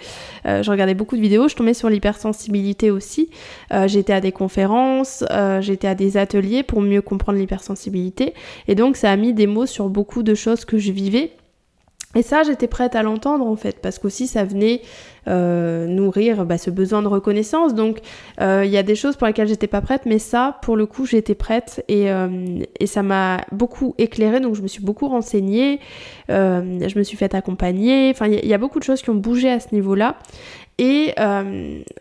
[0.47, 1.49] Euh, je regardais beaucoup de vidéos.
[1.49, 3.31] Je tombais sur l'hypersensibilité aussi.
[3.73, 5.25] Euh, j'étais à des conférences,
[5.61, 8.35] j'étais à des ateliers pour mieux comprendre l'hypersensibilité.
[8.67, 11.33] Et donc ça a mis des mots sur beaucoup de choses que je vivais
[12.15, 14.81] et ça, j'étais prête à l'entendre en fait, parce qu'aussi ça venait
[15.27, 17.75] euh, nourrir bah, ce besoin de reconnaissance.
[17.75, 17.99] Donc
[18.41, 20.87] euh, il y a des choses pour lesquelles j'étais pas prête, mais ça, pour le
[20.87, 24.41] coup, j'étais prête et, euh, ça m'a beaucoup éclairée.
[24.41, 25.81] Donc je me suis beaucoup renseignée,
[26.31, 28.11] je me suis fait accompagner.
[28.11, 30.17] Enfin, il y, a beaucoup de choses qui ont bougé à ce niveau-là.
[30.79, 31.15] Et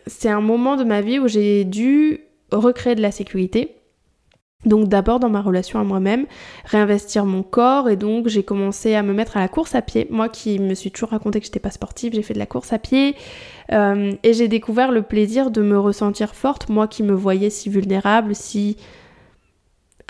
[0.06, 3.77] c'est un moment de ma vie où j'ai dû recréer de la sécurité
[4.66, 6.26] donc d'abord dans ma relation à moi-même,
[6.64, 10.08] réinvestir mon corps et donc j'ai commencé à me mettre à la course à pied.
[10.10, 12.72] Moi qui me suis toujours raconté que j'étais pas sportive, j'ai fait de la course
[12.72, 13.14] à pied
[13.72, 17.70] euh, et j'ai découvert le plaisir de me ressentir forte, moi qui me voyais si
[17.70, 18.76] vulnérable, si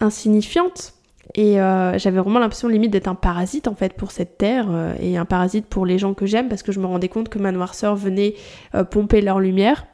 [0.00, 0.94] insignifiante.
[1.34, 4.94] Et euh, j'avais vraiment l'impression limite d'être un parasite en fait pour cette terre euh,
[4.98, 7.38] et un parasite pour les gens que j'aime parce que je me rendais compte que
[7.38, 8.34] ma noirceur venait
[8.90, 9.84] pomper leur lumière.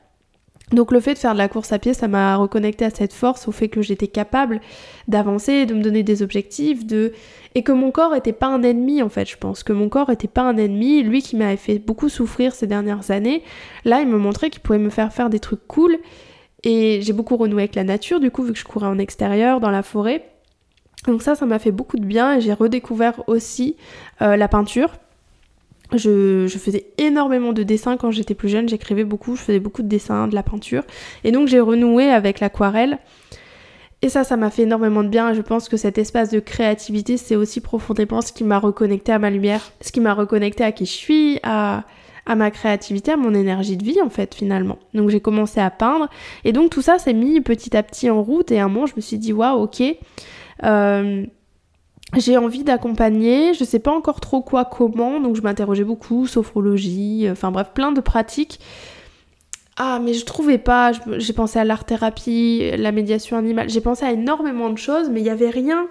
[0.73, 3.12] Donc le fait de faire de la course à pied, ça m'a reconnecté à cette
[3.12, 4.61] force, au fait que j'étais capable
[5.09, 7.12] d'avancer, de me donner des objectifs, de
[7.55, 9.29] et que mon corps était pas un ennemi en fait.
[9.29, 12.55] Je pense que mon corps était pas un ennemi, lui qui m'avait fait beaucoup souffrir
[12.55, 13.43] ces dernières années.
[13.85, 15.99] Là, il me montrait qu'il pouvait me faire faire des trucs cool
[16.65, 19.61] et j'ai beaucoup renoué avec la nature du coup vu que je courais en extérieur
[19.61, 20.31] dans la forêt.
[21.07, 23.77] Donc ça, ça m'a fait beaucoup de bien et j'ai redécouvert aussi
[24.23, 24.91] euh, la peinture
[25.93, 29.89] je, faisais énormément de dessins quand j'étais plus jeune, j'écrivais beaucoup, je faisais beaucoup de
[29.89, 30.82] dessins, de la peinture.
[31.24, 32.99] Et donc j'ai renoué avec l'aquarelle.
[34.03, 35.32] Et ça, ça m'a fait énormément de bien.
[35.32, 39.18] Je pense que cet espace de créativité, c'est aussi profondément ce qui m'a reconnecté à
[39.18, 41.85] ma lumière, ce qui m'a reconnecté à qui je suis, à,
[42.26, 44.78] à ma créativité, à mon énergie de vie en fait finalement.
[44.93, 46.09] Donc j'ai commencé à peindre.
[46.45, 48.51] Et donc tout ça s'est mis petit à petit en route.
[48.53, 49.82] Et à un moment, je me suis dit, waouh, ok.
[50.64, 51.24] Euh,
[52.16, 57.26] j'ai envie d'accompagner, je sais pas encore trop quoi, comment, donc je m'interrogeais beaucoup, sophrologie,
[57.30, 58.61] enfin bref, plein de pratiques.
[59.76, 64.05] Ah, mais je trouvais pas, j'ai pensé à l'art thérapie, la médiation animale, j'ai pensé
[64.05, 65.88] à énormément de choses, mais il y avait rien.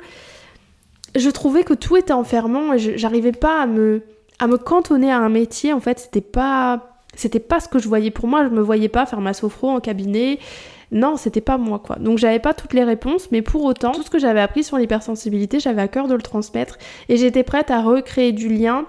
[1.16, 4.04] Je trouvais que tout était enfermant et j'arrivais pas à me,
[4.40, 7.88] à me cantonner à un métier, en fait, c'était pas c'était pas ce que je
[7.88, 10.40] voyais pour moi, je me voyais pas faire ma sophro en cabinet.
[10.94, 11.98] Non, c'était pas moi quoi.
[11.98, 14.78] Donc j'avais pas toutes les réponses, mais pour autant, tout ce que j'avais appris sur
[14.78, 16.78] l'hypersensibilité, j'avais à cœur de le transmettre
[17.10, 18.86] et j'étais prête à recréer du lien,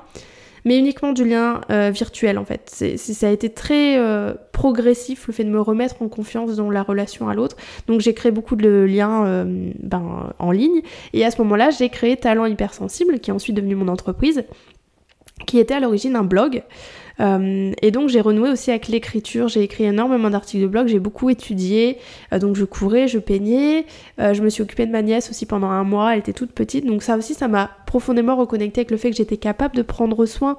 [0.66, 2.68] mais uniquement du lien euh, virtuel en fait.
[2.96, 6.82] Ça a été très euh, progressif le fait de me remettre en confiance dans la
[6.82, 7.56] relation à l'autre.
[7.86, 10.82] Donc j'ai créé beaucoup de liens euh, ben, en ligne
[11.14, 14.44] et à ce moment-là, j'ai créé Talent Hypersensible qui est ensuite devenu mon entreprise
[15.46, 16.62] qui était à l'origine un blog.
[17.20, 20.98] Euh, et donc j'ai renoué aussi avec l'écriture, j'ai écrit énormément d'articles de blog, j'ai
[20.98, 21.98] beaucoup étudié,
[22.32, 23.86] euh, donc je courais, je peignais,
[24.20, 26.52] euh, je me suis occupée de ma nièce aussi pendant un mois, elle était toute
[26.52, 29.82] petite, donc ça aussi ça m'a profondément reconnecté avec le fait que j'étais capable de
[29.82, 30.58] prendre soin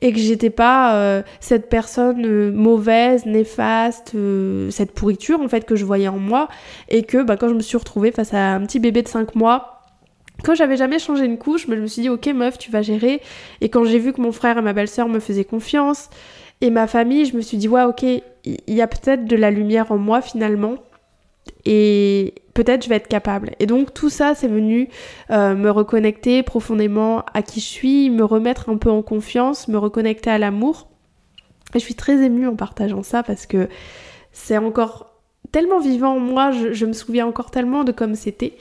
[0.00, 4.16] et que j'étais pas cette personne mauvaise, néfaste,
[4.70, 6.48] cette pourriture en fait que je voyais en moi.
[6.88, 9.36] Et que bah, quand je me suis retrouvée face à un petit bébé de 5
[9.36, 9.71] mois
[10.44, 13.20] quand j'avais jamais changé une couche, je me suis dit ok meuf, tu vas gérer.
[13.60, 16.10] Et quand j'ai vu que mon frère et ma belle-sœur me faisaient confiance
[16.60, 18.22] et ma famille, je me suis dit ouais ok, il
[18.68, 20.76] y a peut-être de la lumière en moi finalement
[21.64, 23.52] et peut-être je vais être capable.
[23.58, 24.88] Et donc tout ça, c'est venu
[25.30, 29.78] euh, me reconnecter profondément à qui je suis, me remettre un peu en confiance, me
[29.78, 30.88] reconnecter à l'amour.
[31.74, 33.68] Et je suis très émue en partageant ça parce que
[34.32, 35.12] c'est encore
[35.52, 38.54] tellement vivant en moi, je, me souviens encore tellement de comme c'était.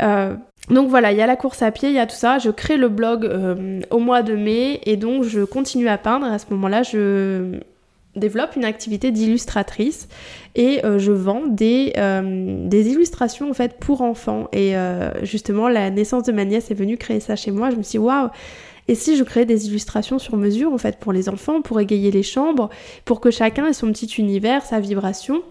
[0.00, 0.34] Euh,
[0.70, 2.38] donc voilà, il y a la course à pied, il y a tout ça.
[2.38, 6.26] Je crée le blog euh, au mois de mai et donc je continue à peindre.
[6.26, 7.60] À ce moment-là, je
[8.16, 10.08] développe une activité d'illustratrice
[10.56, 14.48] et euh, je vends des, des, illustrations en fait pour enfants.
[14.52, 14.74] Et
[15.22, 17.70] justement, la naissance de ma nièce est venue créer ça chez moi.
[17.70, 18.28] Je me suis dit, waouh!
[18.88, 22.10] Et si je créais des illustrations sur mesure en fait pour les enfants, pour égayer
[22.10, 22.70] les chambres,
[23.04, 25.42] pour que chacun ait son petit univers, sa vibration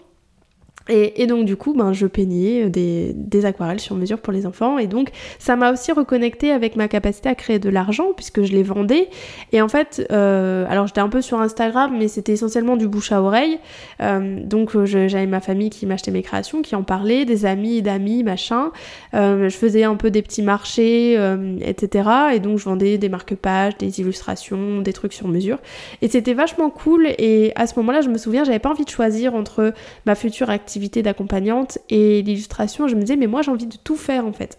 [0.88, 2.68] et, donc du coup, ben, je peignais euh,
[3.14, 4.78] des, aquarelles sur mesure pour les enfants.
[4.78, 8.52] Et donc ça m'a aussi reconnecté avec ma capacité à créer de l'argent puisque je
[8.52, 9.08] les vendais.
[9.52, 13.12] Et en fait, euh, alors j'étais un peu sur Instagram, mais c'était essentiellement du bouche
[13.12, 13.58] à oreille.
[14.00, 18.22] Euh, donc j'avais ma famille qui m'achetait mes créations, qui en parlait, des amis d'amis,
[18.22, 18.70] machin.
[19.12, 21.18] je faisais un peu des petits marchés,
[21.60, 22.08] etc.
[22.34, 25.58] Et donc je vendais des marque-pages, des illustrations, des trucs sur mesure.
[26.02, 27.08] Et c'était vachement cool.
[27.18, 29.72] Et à ce moment-là, je me souviens, j'avais pas envie de choisir entre
[30.06, 33.96] ma future activité d'accompagnante et l'illustration, je me disais, mais moi j'ai envie de tout
[33.96, 34.58] faire en fait.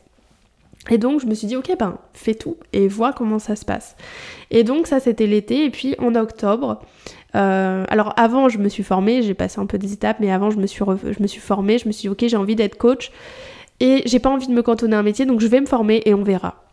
[0.89, 3.65] Et donc je me suis dit, ok, ben fais tout et vois comment ça se
[3.65, 3.95] passe.
[4.51, 6.82] Et donc ça c'était l'été, et puis en octobre,
[7.36, 10.51] euh, alors avant je me suis formée, j'ai passé un peu des étapes, mais avant
[10.51, 12.78] je me suis, je me suis formée, je me suis dit, ok, j'ai envie d'être
[12.78, 13.11] coach,
[13.80, 16.01] et j'ai pas envie de me cantonner à un métier, donc je vais me former
[16.05, 16.68] et on verra.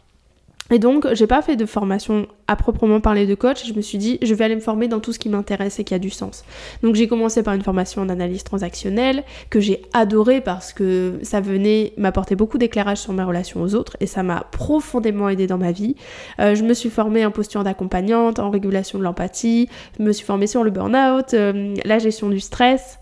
[0.71, 3.65] Et donc, j'ai pas fait de formation à proprement parler de coach.
[3.67, 5.85] Je me suis dit, je vais aller me former dans tout ce qui m'intéresse et
[5.85, 6.45] qui a du sens.
[6.83, 11.41] Donc, j'ai commencé par une formation en analyse transactionnelle que j'ai adorée parce que ça
[11.41, 15.59] venait m'apporter beaucoup d'éclairage sur mes relations aux autres et ça m'a profondément aidé dans
[15.59, 15.95] ma vie.
[16.41, 19.69] Euh, je me suis formée en posture d'accompagnante, en régulation de l'empathie.
[19.99, 22.99] Je me suis formée sur le burn-out, euh, la gestion du stress,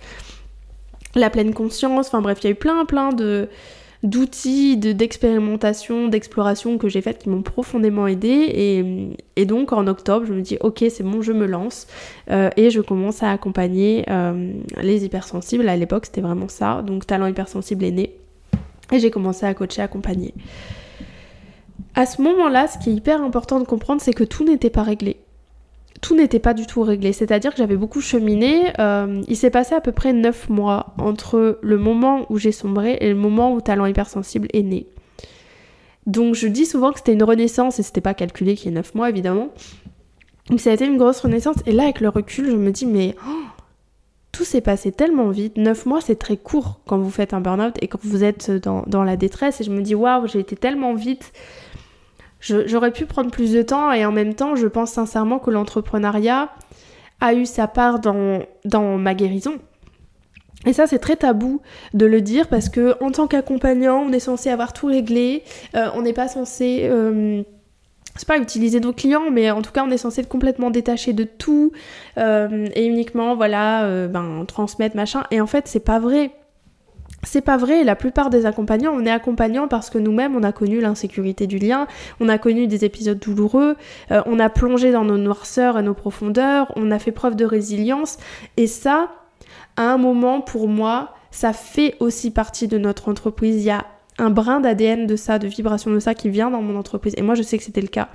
[1.15, 2.09] la pleine conscience.
[2.09, 3.49] Enfin bref, il y a eu plein, plein de
[4.05, 9.11] d'outils d'expérimentation, d'exploration que j'ai faites qui m'ont profondément aidé.
[9.37, 11.87] Et, donc en octobre, je me dis ok c'est bon, je me lance
[12.31, 15.69] euh, et je commence à accompagner euh, les hypersensibles.
[15.69, 18.17] À l'époque c'était vraiment ça, donc talent hypersensible est né.
[18.93, 20.35] Et j'ai commencé à coacher, accompagner.
[21.95, 24.83] À ce moment-là, ce qui est hyper important de comprendre, c'est que tout n'était pas
[24.83, 25.17] réglé
[26.05, 27.15] tout n'était pas du tout réglé.
[27.15, 28.75] C'est-à-dire que j'avais beaucoup cheminé.
[28.79, 32.99] Euh, il s'est passé à peu près 9 mois entre le moment où j'ai sombré
[33.01, 34.87] et le moment où Talent Hypersensible est né.
[36.07, 38.77] Donc je dis souvent que c'était une renaissance et c'était pas calculé qu'il y ait
[38.77, 39.49] 9 mois évidemment.
[40.51, 42.85] Mais ça a été une grosse renaissance et là avec le recul je me dis
[42.85, 43.45] mais oh,
[44.31, 45.57] tout s'est passé tellement vite.
[45.57, 48.85] 9 mois c'est très court quand vous faites un burn-out et quand vous êtes dans,
[48.87, 51.33] dans la détresse et je me dis waouh j'ai été tellement vite
[52.45, 56.51] J'aurais pu prendre plus de temps et en même temps, je pense sincèrement que l'entrepreneuriat
[57.21, 59.59] a eu sa part dans, dans ma guérison.
[60.67, 61.61] Et ça, c'est très tabou
[61.95, 65.43] de le dire parce que en tant qu'accompagnant, on est censé avoir tout réglé,
[65.75, 66.81] euh, on n'est pas censé.
[66.85, 67.43] Euh,
[68.17, 71.13] c'est pas utiliser nos clients, mais en tout cas, on est censé être complètement détaché
[71.13, 71.73] de tout
[72.17, 75.25] euh, et uniquement, voilà, ben, transmettre machin.
[75.33, 76.31] Et en fait, c'est pas vrai.
[77.25, 80.53] C'est pas vrai, la plupart des accompagnants, on est accompagnants parce que nous-mêmes, on a
[80.53, 81.87] connu l'insécurité du lien,
[82.21, 83.77] on a connu des épisodes douloureux,
[84.11, 87.45] euh, on a plongé dans nos noirceurs et nos profondeurs, on a fait preuve de
[87.45, 88.19] résilience,
[88.57, 89.11] et ça,
[89.77, 93.57] à un moment, pour moi, ça fait aussi partie de notre entreprise.
[93.57, 93.87] Il y a
[94.19, 97.23] un brin d'ADN de ça, de vibration de ça qui vient dans mon entreprise, et
[97.23, 98.09] moi, je sais que c'était le cas.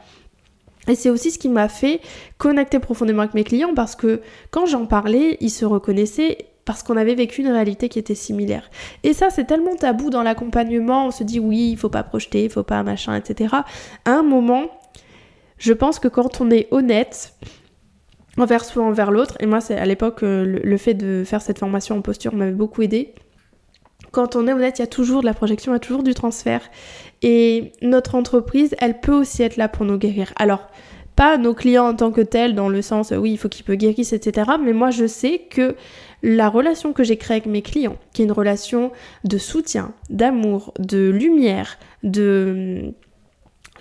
[0.88, 2.02] Et c'est aussi ce qui m'a fait
[2.38, 6.98] connecter profondément avec mes clients parce que quand j'en parlais, ils se reconnaissaient parce qu'on
[6.98, 8.70] avait vécu une réalité qui était similaire.
[9.02, 12.44] Et ça, c'est tellement tabou dans l'accompagnement, on se dit oui, il faut pas projeter,
[12.44, 13.56] il faut pas machin, etc.
[14.06, 14.66] À un moment,
[15.58, 17.34] Je pense que quand on est honnête
[18.38, 21.58] envers soi, envers l'autre, et moi c'est à l'époque euh, le, fait de faire cette
[21.58, 23.16] formation en posture m'avait beaucoup aidé.
[24.12, 26.04] Quand on est honnête, il y a toujours de la projection, il y a toujours
[26.04, 26.62] du transfert.
[27.24, 30.34] Et notre entreprise, elle peut aussi être là pour nous guérir.
[30.36, 30.68] Alors,
[31.20, 34.14] pas nos clients en tant que tels, dans le sens oui, il faut qu'ils guérissent,
[34.14, 34.52] etc.
[34.64, 35.76] Mais moi, je sais que
[36.24, 38.94] la relation que j'ai créée avec mes clients, qui est une relation
[39.26, 42.94] de soutien, d'amour, de lumière, de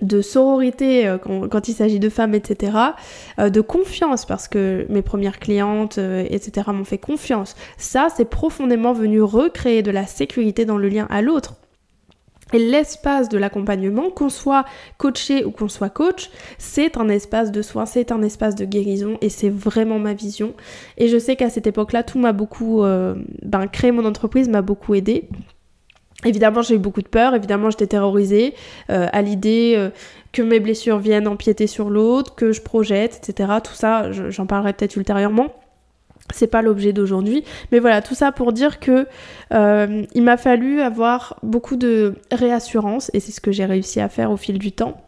[0.00, 2.76] de sororité euh, quand, il s'agit de femmes, etc.,
[3.38, 7.54] euh, de confiance, parce que mes premières clientes, euh, etc., m'ont fait confiance.
[7.78, 11.54] Ça, c'est profondément venu recréer de la sécurité dans le lien à l'autre.
[12.52, 14.64] Et l'espace de l'accompagnement, qu'on soit
[14.96, 19.18] coaché ou qu'on soit coach, c'est un espace de soins, c'est un espace de guérison
[19.20, 20.54] et c'est vraiment ma vision.
[20.96, 22.82] Et je sais qu'à cette époque-là, tout m'a beaucoup...
[23.42, 25.28] ben, créer mon entreprise m'a beaucoup aidé.
[26.24, 28.54] Évidemment, j'ai eu beaucoup de peur, évidemment, j'étais terrorisée
[28.90, 29.90] euh, à l'idée euh,
[30.32, 33.52] que mes blessures viennent empiéter sur l'autre, que je projette, etc.
[33.62, 35.54] Tout ça, j'en parlerai peut-être ultérieurement.
[36.32, 39.06] C'est pas l'objet d'aujourd'hui, mais voilà, tout ça pour dire que
[39.52, 44.08] euh, il m'a fallu avoir beaucoup de réassurance, et c'est ce que j'ai réussi à
[44.08, 45.00] faire au fil du temps.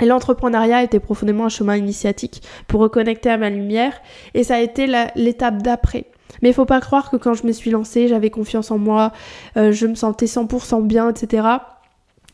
[0.00, 4.00] Et l'entrepreneuriat était profondément un chemin initiatique pour reconnecter à ma lumière,
[4.34, 6.06] et ça a été l'étape d'après.
[6.42, 9.12] Mais faut pas croire que quand je me suis lancée, j'avais confiance en moi,
[9.56, 11.46] euh, je me sentais 100% bien, etc.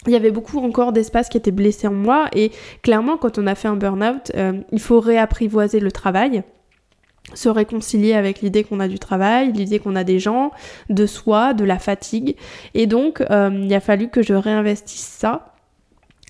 [0.06, 2.52] Il y avait beaucoup encore d'espace qui était blessé en moi et
[2.82, 6.42] clairement quand on a fait un burn-out, euh, il faut réapprivoiser le travail
[7.34, 10.50] se réconcilier avec l'idée qu'on a du travail, l'idée qu'on a des gens,
[10.88, 12.36] de soi, de la fatigue.
[12.74, 15.54] Et donc, euh, il a fallu que je réinvestisse ça.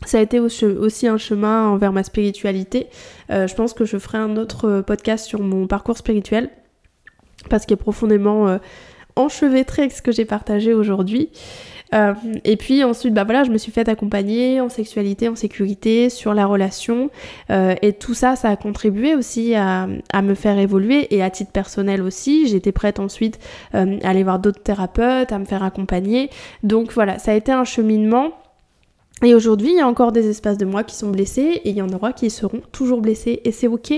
[0.07, 2.86] Ça a été aussi un chemin envers ma spiritualité.
[3.28, 6.48] je pense que je ferai un autre podcast sur mon parcours spirituel
[7.48, 8.59] parce qu'il est profondément euh,
[9.16, 11.30] enchevêtré avec ce que j'ai partagé aujourd'hui.
[11.95, 12.14] Euh,
[12.45, 16.34] et puis ensuite, bah voilà, je me suis fait accompagner en sexualité, en sécurité, sur
[16.34, 17.11] la relation.
[17.51, 21.30] Euh, et tout ça, ça a contribué aussi à, à, me faire évoluer et à
[21.30, 22.47] titre personnel aussi.
[22.49, 23.38] J'étais prête ensuite
[23.72, 26.30] à aller voir d'autres thérapeutes, à me faire accompagner.
[26.62, 28.32] Donc voilà, ça a été un cheminement
[29.23, 31.77] et aujourd'hui, il y a encore des espaces de moi qui sont blessés et il
[31.77, 33.93] y en aura qui seront toujours blessés et c'est ok.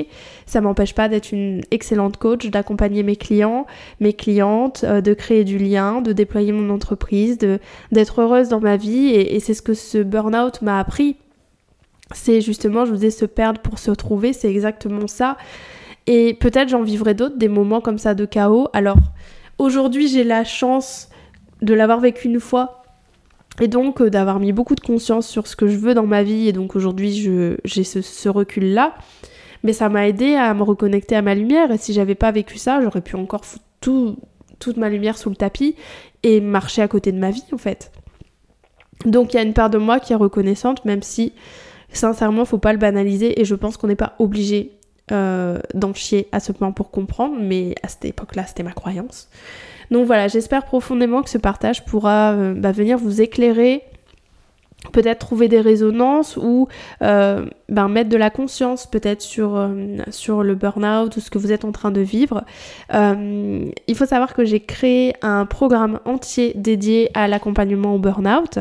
[0.46, 3.66] Ça m'empêche pas d'être une excellente coach, d'accompagner mes clients,
[4.00, 8.76] mes clientes, euh, de créer du lien, de déployer mon entreprise, d'être heureuse dans ma
[8.76, 11.16] vie et, c'est ce que ce burn-out m'a appris.
[12.12, 15.36] C'est justement, je vous ai se perdre pour se retrouver, c'est exactement ça.
[16.08, 18.66] Et peut-être j'en vivrai d'autres, des moments comme ça de chaos.
[18.72, 18.98] Alors
[19.58, 21.08] aujourd'hui, j'ai la chance
[21.62, 22.81] de l'avoir vécu une fois
[23.60, 26.22] et donc euh, d'avoir mis beaucoup de conscience sur ce que je veux dans ma
[26.22, 27.12] vie et donc aujourd'hui
[27.64, 28.94] j'ai ce, recul là.
[29.64, 32.58] Mais ça m'a aidé à me reconnecter à ma lumière et si j'avais pas vécu
[32.58, 33.64] ça j'aurais pu encore foutre
[34.58, 35.76] toute ma lumière sous le tapis
[36.22, 37.92] et marcher à côté de ma vie en fait.
[39.04, 41.32] Donc il y a une part de moi qui est reconnaissante même si
[41.92, 44.78] sincèrement faut pas le banaliser et je pense qu'on n'est pas obligé
[45.10, 48.72] euh, d'en chier à ce point pour comprendre mais à cette époque là c'était ma
[48.72, 49.28] croyance.
[49.92, 53.84] Donc voilà, j'espère profondément que ce partage pourra euh, bah, venir vous éclairer
[54.92, 56.66] peut-être trouver des résonances ou
[57.02, 61.38] euh, ben, mettre de la conscience peut-être sur, euh, sur le burn-out ou ce que
[61.38, 62.42] vous êtes en train de vivre.
[62.92, 68.58] il faut savoir que j'ai créé un programme entier dédié à l'accompagnement au burn-out.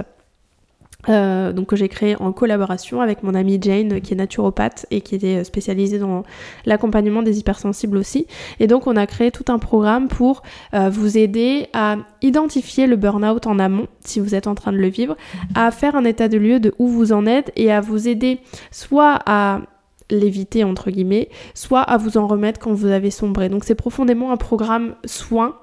[1.09, 5.01] Euh, donc que j'ai créé en collaboration avec mon amie Jane qui est naturopathe et
[5.01, 6.23] qui était spécialisée dans
[6.65, 8.27] l'accompagnement des hypersensibles aussi.
[8.59, 10.43] Et donc on a créé tout un programme pour
[10.73, 14.77] euh, vous aider à identifier le burn-out en amont si vous êtes en train de
[14.77, 15.15] le vivre,
[15.55, 18.39] à faire un état de lieu de où vous en êtes et à vous aider
[18.71, 19.61] soit à
[20.09, 23.49] l'éviter entre guillemets, soit à vous en remettre quand vous avez sombré.
[23.49, 25.55] Donc c'est profondément un programme soin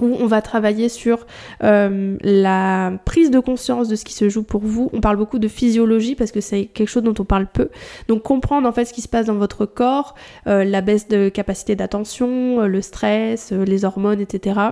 [0.00, 1.26] où on va travailler sur
[1.62, 4.90] euh, la prise de conscience de ce qui se joue pour vous.
[4.92, 7.70] On parle beaucoup de physiologie parce que c'est quelque chose dont on parle peu.
[8.08, 10.14] Donc comprendre en fait ce qui se passe dans votre corps,
[10.46, 14.70] euh, la baisse de capacité d'attention, euh, le stress, les hormones, etc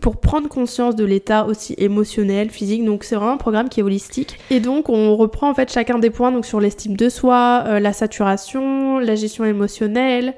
[0.00, 2.84] pour prendre conscience de l'état aussi émotionnel, physique.
[2.84, 4.38] Donc c'est vraiment un programme qui est holistique.
[4.50, 7.80] Et donc on reprend en fait chacun des points donc sur l'estime de soi, euh,
[7.80, 10.34] la saturation, la gestion émotionnelle,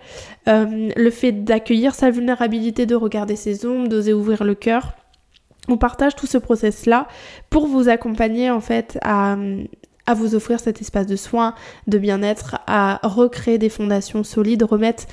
[0.49, 4.93] euh, le fait d'accueillir sa vulnérabilité, de regarder ses ombres, d'oser ouvrir le cœur.
[5.69, 7.09] On partage tout ce process là
[7.51, 9.37] pour vous accompagner en fait à,
[10.07, 11.55] à vous offrir cet espace de soins,
[11.89, 15.07] de bien-être, à recréer des fondations solides, remettre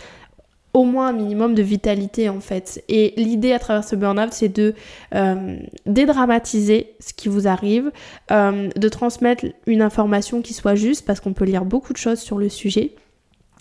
[0.73, 2.83] au moins un minimum de vitalité en fait.
[2.89, 4.73] Et l'idée à travers ce burn-out, c'est de
[5.13, 7.91] euh, dédramatiser ce qui vous arrive,
[8.31, 12.19] euh, de transmettre une information qui soit juste, parce qu'on peut lire beaucoup de choses
[12.19, 12.95] sur le sujet.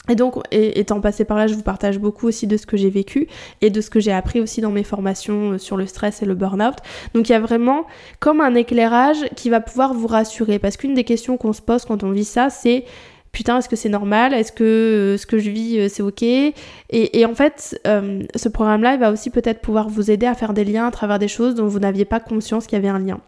[0.09, 2.91] Et donc, étant passé par là, je vous partage beaucoup aussi de ce que j'ai
[2.91, 3.29] vécu
[3.61, 6.27] et de ce que j'ai appris aussi dans mes formations euh, sur le stress et
[6.27, 6.75] le burn-out.
[7.15, 7.87] Donc, il y a vraiment
[8.19, 10.59] comme un éclairage qui va pouvoir vous rassurer.
[10.59, 12.85] Parce qu'une des questions qu'on se pose quand on vit ça, c'est
[13.33, 14.35] putain, est-ce que c'est normal?
[14.35, 16.23] Est-ce que euh, ce que je vis, euh, c'est ok?
[16.23, 20.65] Et, en fait, ce programme-là, il va aussi peut-être pouvoir vous aider à faire des
[20.65, 23.21] liens à travers des choses dont vous n'aviez pas conscience qu'il y avait un lien.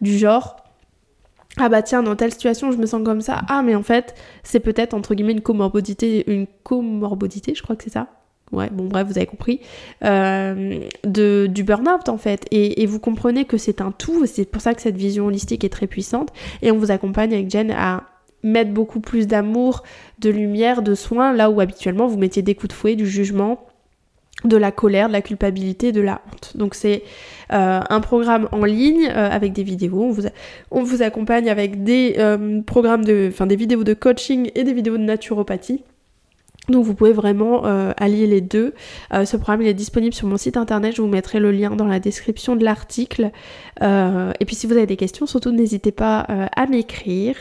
[0.00, 0.56] Du genre,
[1.58, 3.42] ah bah tiens, dans telle situation, je me sens comme ça.
[3.48, 7.84] Ah, mais en fait, c'est peut-être entre guillemets une comorbidité, une comorbidité, je crois que
[7.84, 8.08] c'est ça.
[8.52, 9.60] Ouais, bon bref, vous avez compris,
[10.04, 12.44] euh, de, du burn-out en fait.
[12.50, 15.70] Et, vous comprenez que c'est un tout, c'est pour ça que cette vision holistique est
[15.70, 16.28] très puissante.
[16.60, 18.02] Et on vous accompagne avec Jen à
[18.42, 19.82] mettre beaucoup plus d'amour,
[20.18, 23.66] de lumière, de soins, là où habituellement vous mettiez des coups de fouet, du jugement,
[24.44, 26.56] de la colère, de la culpabilité, de la honte.
[26.56, 27.02] Donc c'est
[27.52, 30.02] euh, un programme en ligne euh, avec des vidéos.
[30.02, 30.22] On vous,
[30.70, 32.16] on vous accompagne avec des
[32.66, 35.84] programmes de, enfin des vidéos de coaching et des vidéos de naturopathie.
[36.68, 38.74] Donc vous pouvez vraiment euh, allier les deux.
[39.12, 41.70] Euh, ce programme il est disponible sur mon site internet, je vous mettrai le lien
[41.70, 43.32] dans la description de l'article.
[43.82, 47.36] Euh, et puis si vous avez des questions, surtout n'hésitez pas à m'écrire.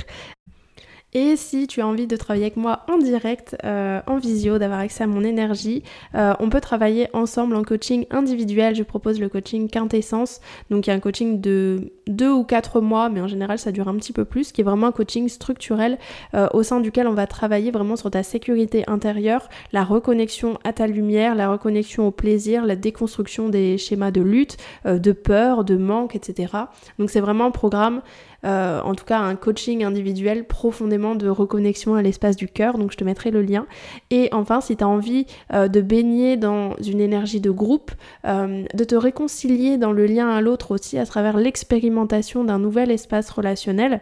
[1.14, 4.80] Et si tu as envie de travailler avec moi en direct, euh, en visio, d'avoir
[4.80, 5.84] accès à mon énergie,
[6.16, 8.76] euh, on peut travailler ensemble en coaching individuel.
[8.76, 10.40] Je propose le coaching quintessence.
[10.70, 13.74] Donc il y a un coaching de deux ou quatre mois, mais en général ça
[13.74, 15.98] dure un petit peu plus, qui est vraiment un coaching structurel
[16.34, 20.72] euh, au sein duquel on va travailler vraiment sur ta sécurité intérieure, la reconnexion à
[20.72, 25.76] ta lumière, la reconnexion au plaisir, la déconstruction des schémas de lutte, de peur, de
[25.76, 26.54] manque, etc.
[27.00, 28.02] Donc c'est vraiment un programme
[28.46, 32.92] euh, en tout cas un coaching individuel profondément de reconnexion à l'espace du cœur, donc
[32.92, 33.66] je te mettrai le lien.
[34.10, 37.92] Et enfin, si tu as envie euh, de baigner dans une énergie de groupe,
[38.26, 42.92] euh, de te réconcilier dans le lien à l'autre aussi à travers l'expérimentation d'un nouvel
[42.92, 44.02] espace relationnel,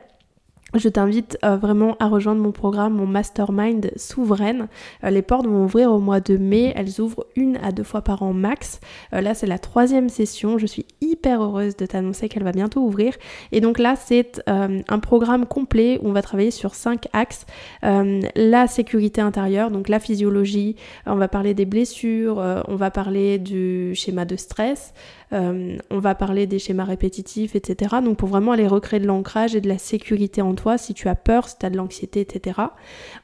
[0.76, 4.68] je t'invite euh, vraiment à rejoindre mon programme, mon mastermind souveraine.
[5.04, 6.74] Euh, les portes vont ouvrir au mois de mai.
[6.76, 8.80] Elles ouvrent une à deux fois par an max.
[9.14, 10.58] Euh, là, c'est la troisième session.
[10.58, 13.16] Je suis hyper heureuse de t'annoncer qu'elle va bientôt ouvrir.
[13.52, 17.46] Et donc là, c'est un programme complet où on va travailler sur cinq axes.
[17.82, 20.76] la sécurité intérieure, donc la physiologie.
[21.06, 22.38] on va parler des blessures.
[22.68, 24.94] on va parler du schéma de stress.
[25.32, 27.98] On va parler des schémas répétitifs, etc.
[28.04, 31.08] Donc pour vraiment aller recréer de l'ancrage et de la sécurité en toi, si tu
[31.08, 32.60] as peur, si tu as de l'anxiété, etc.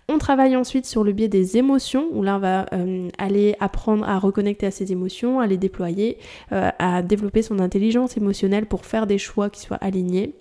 [0.08, 4.08] On travaille ensuite sur le biais des émotions, où là on va euh, aller apprendre
[4.08, 6.18] à reconnecter à ses émotions, à les déployer,
[6.52, 10.36] euh, à développer son intelligence émotionnelle pour faire des choix qui soient alignés.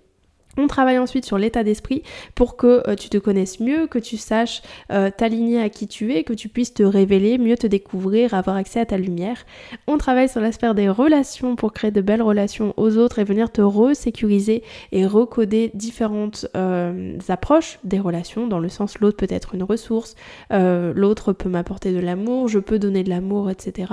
[0.57, 2.03] On travaille ensuite sur l'état d'esprit
[2.35, 6.15] pour que euh, tu te connaisses mieux, que tu saches euh, t'aligner à qui tu
[6.15, 9.45] es, que tu puisses te révéler, mieux te découvrir, avoir accès à ta lumière.
[9.87, 13.51] On travaille sur l'aspect des relations pour créer de belles relations aux autres et venir
[13.51, 19.55] te resécuriser et recoder différentes euh, approches des relations, dans le sens l'autre peut être
[19.55, 20.15] une ressource,
[20.51, 23.93] l'autre peut m'apporter de l'amour, je peux donner de l'amour, etc.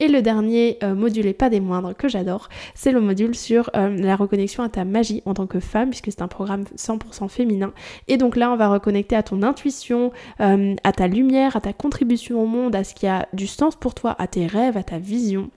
[0.00, 4.16] Et le dernier module, et pas des moindres, que j'adore, c'est le module sur la
[4.16, 7.72] reconnexion à ta magie en tant que femme puisque c'est un programme 100% féminin.
[8.06, 11.72] Et donc là, on va reconnecter à ton intuition, euh, à ta lumière, à ta
[11.72, 14.82] contribution au monde, à ce qui a du sens pour toi, à tes rêves, à
[14.82, 15.50] ta vision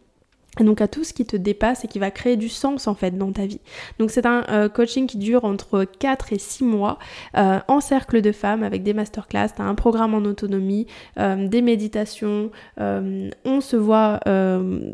[0.60, 2.94] et donc à tout ce qui te dépasse et qui va créer du sens en
[2.94, 3.62] fait dans ta vie.
[4.00, 7.00] Donc c'est un euh, coaching qui dure entre 4 et 6 mois
[7.38, 10.88] euh, en cercle de femmes avec des masterclass, tu as un programme en autonomie,
[11.18, 14.20] euh, des méditations, on se voit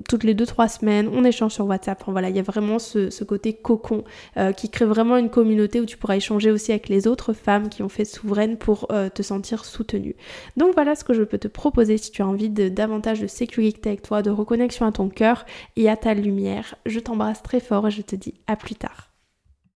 [0.08, 3.10] toutes les 2-3 semaines, on échange sur WhatsApp, enfin voilà, il y a vraiment ce,
[3.10, 4.03] ce côté cocon
[4.55, 7.84] qui crée vraiment une communauté où tu pourras échanger aussi avec les autres femmes qui
[7.84, 10.16] ont fait souveraine pour te sentir soutenue.
[10.58, 13.28] Donc voilà ce que je peux te proposer si tu as envie de davantage de
[13.28, 16.75] sécurité avec toi, de reconnexion à ton cœur et à ta lumière.
[16.85, 19.07] Je t'embrasse très fort et je te dis à plus tard.